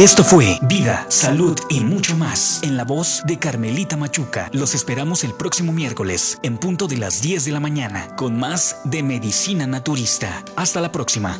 [0.00, 4.48] Esto fue Vida, Salud y mucho más en la voz de Carmelita Machuca.
[4.50, 8.80] Los esperamos el próximo miércoles en punto de las 10 de la mañana con más
[8.84, 10.42] de Medicina Naturista.
[10.56, 11.38] Hasta la próxima.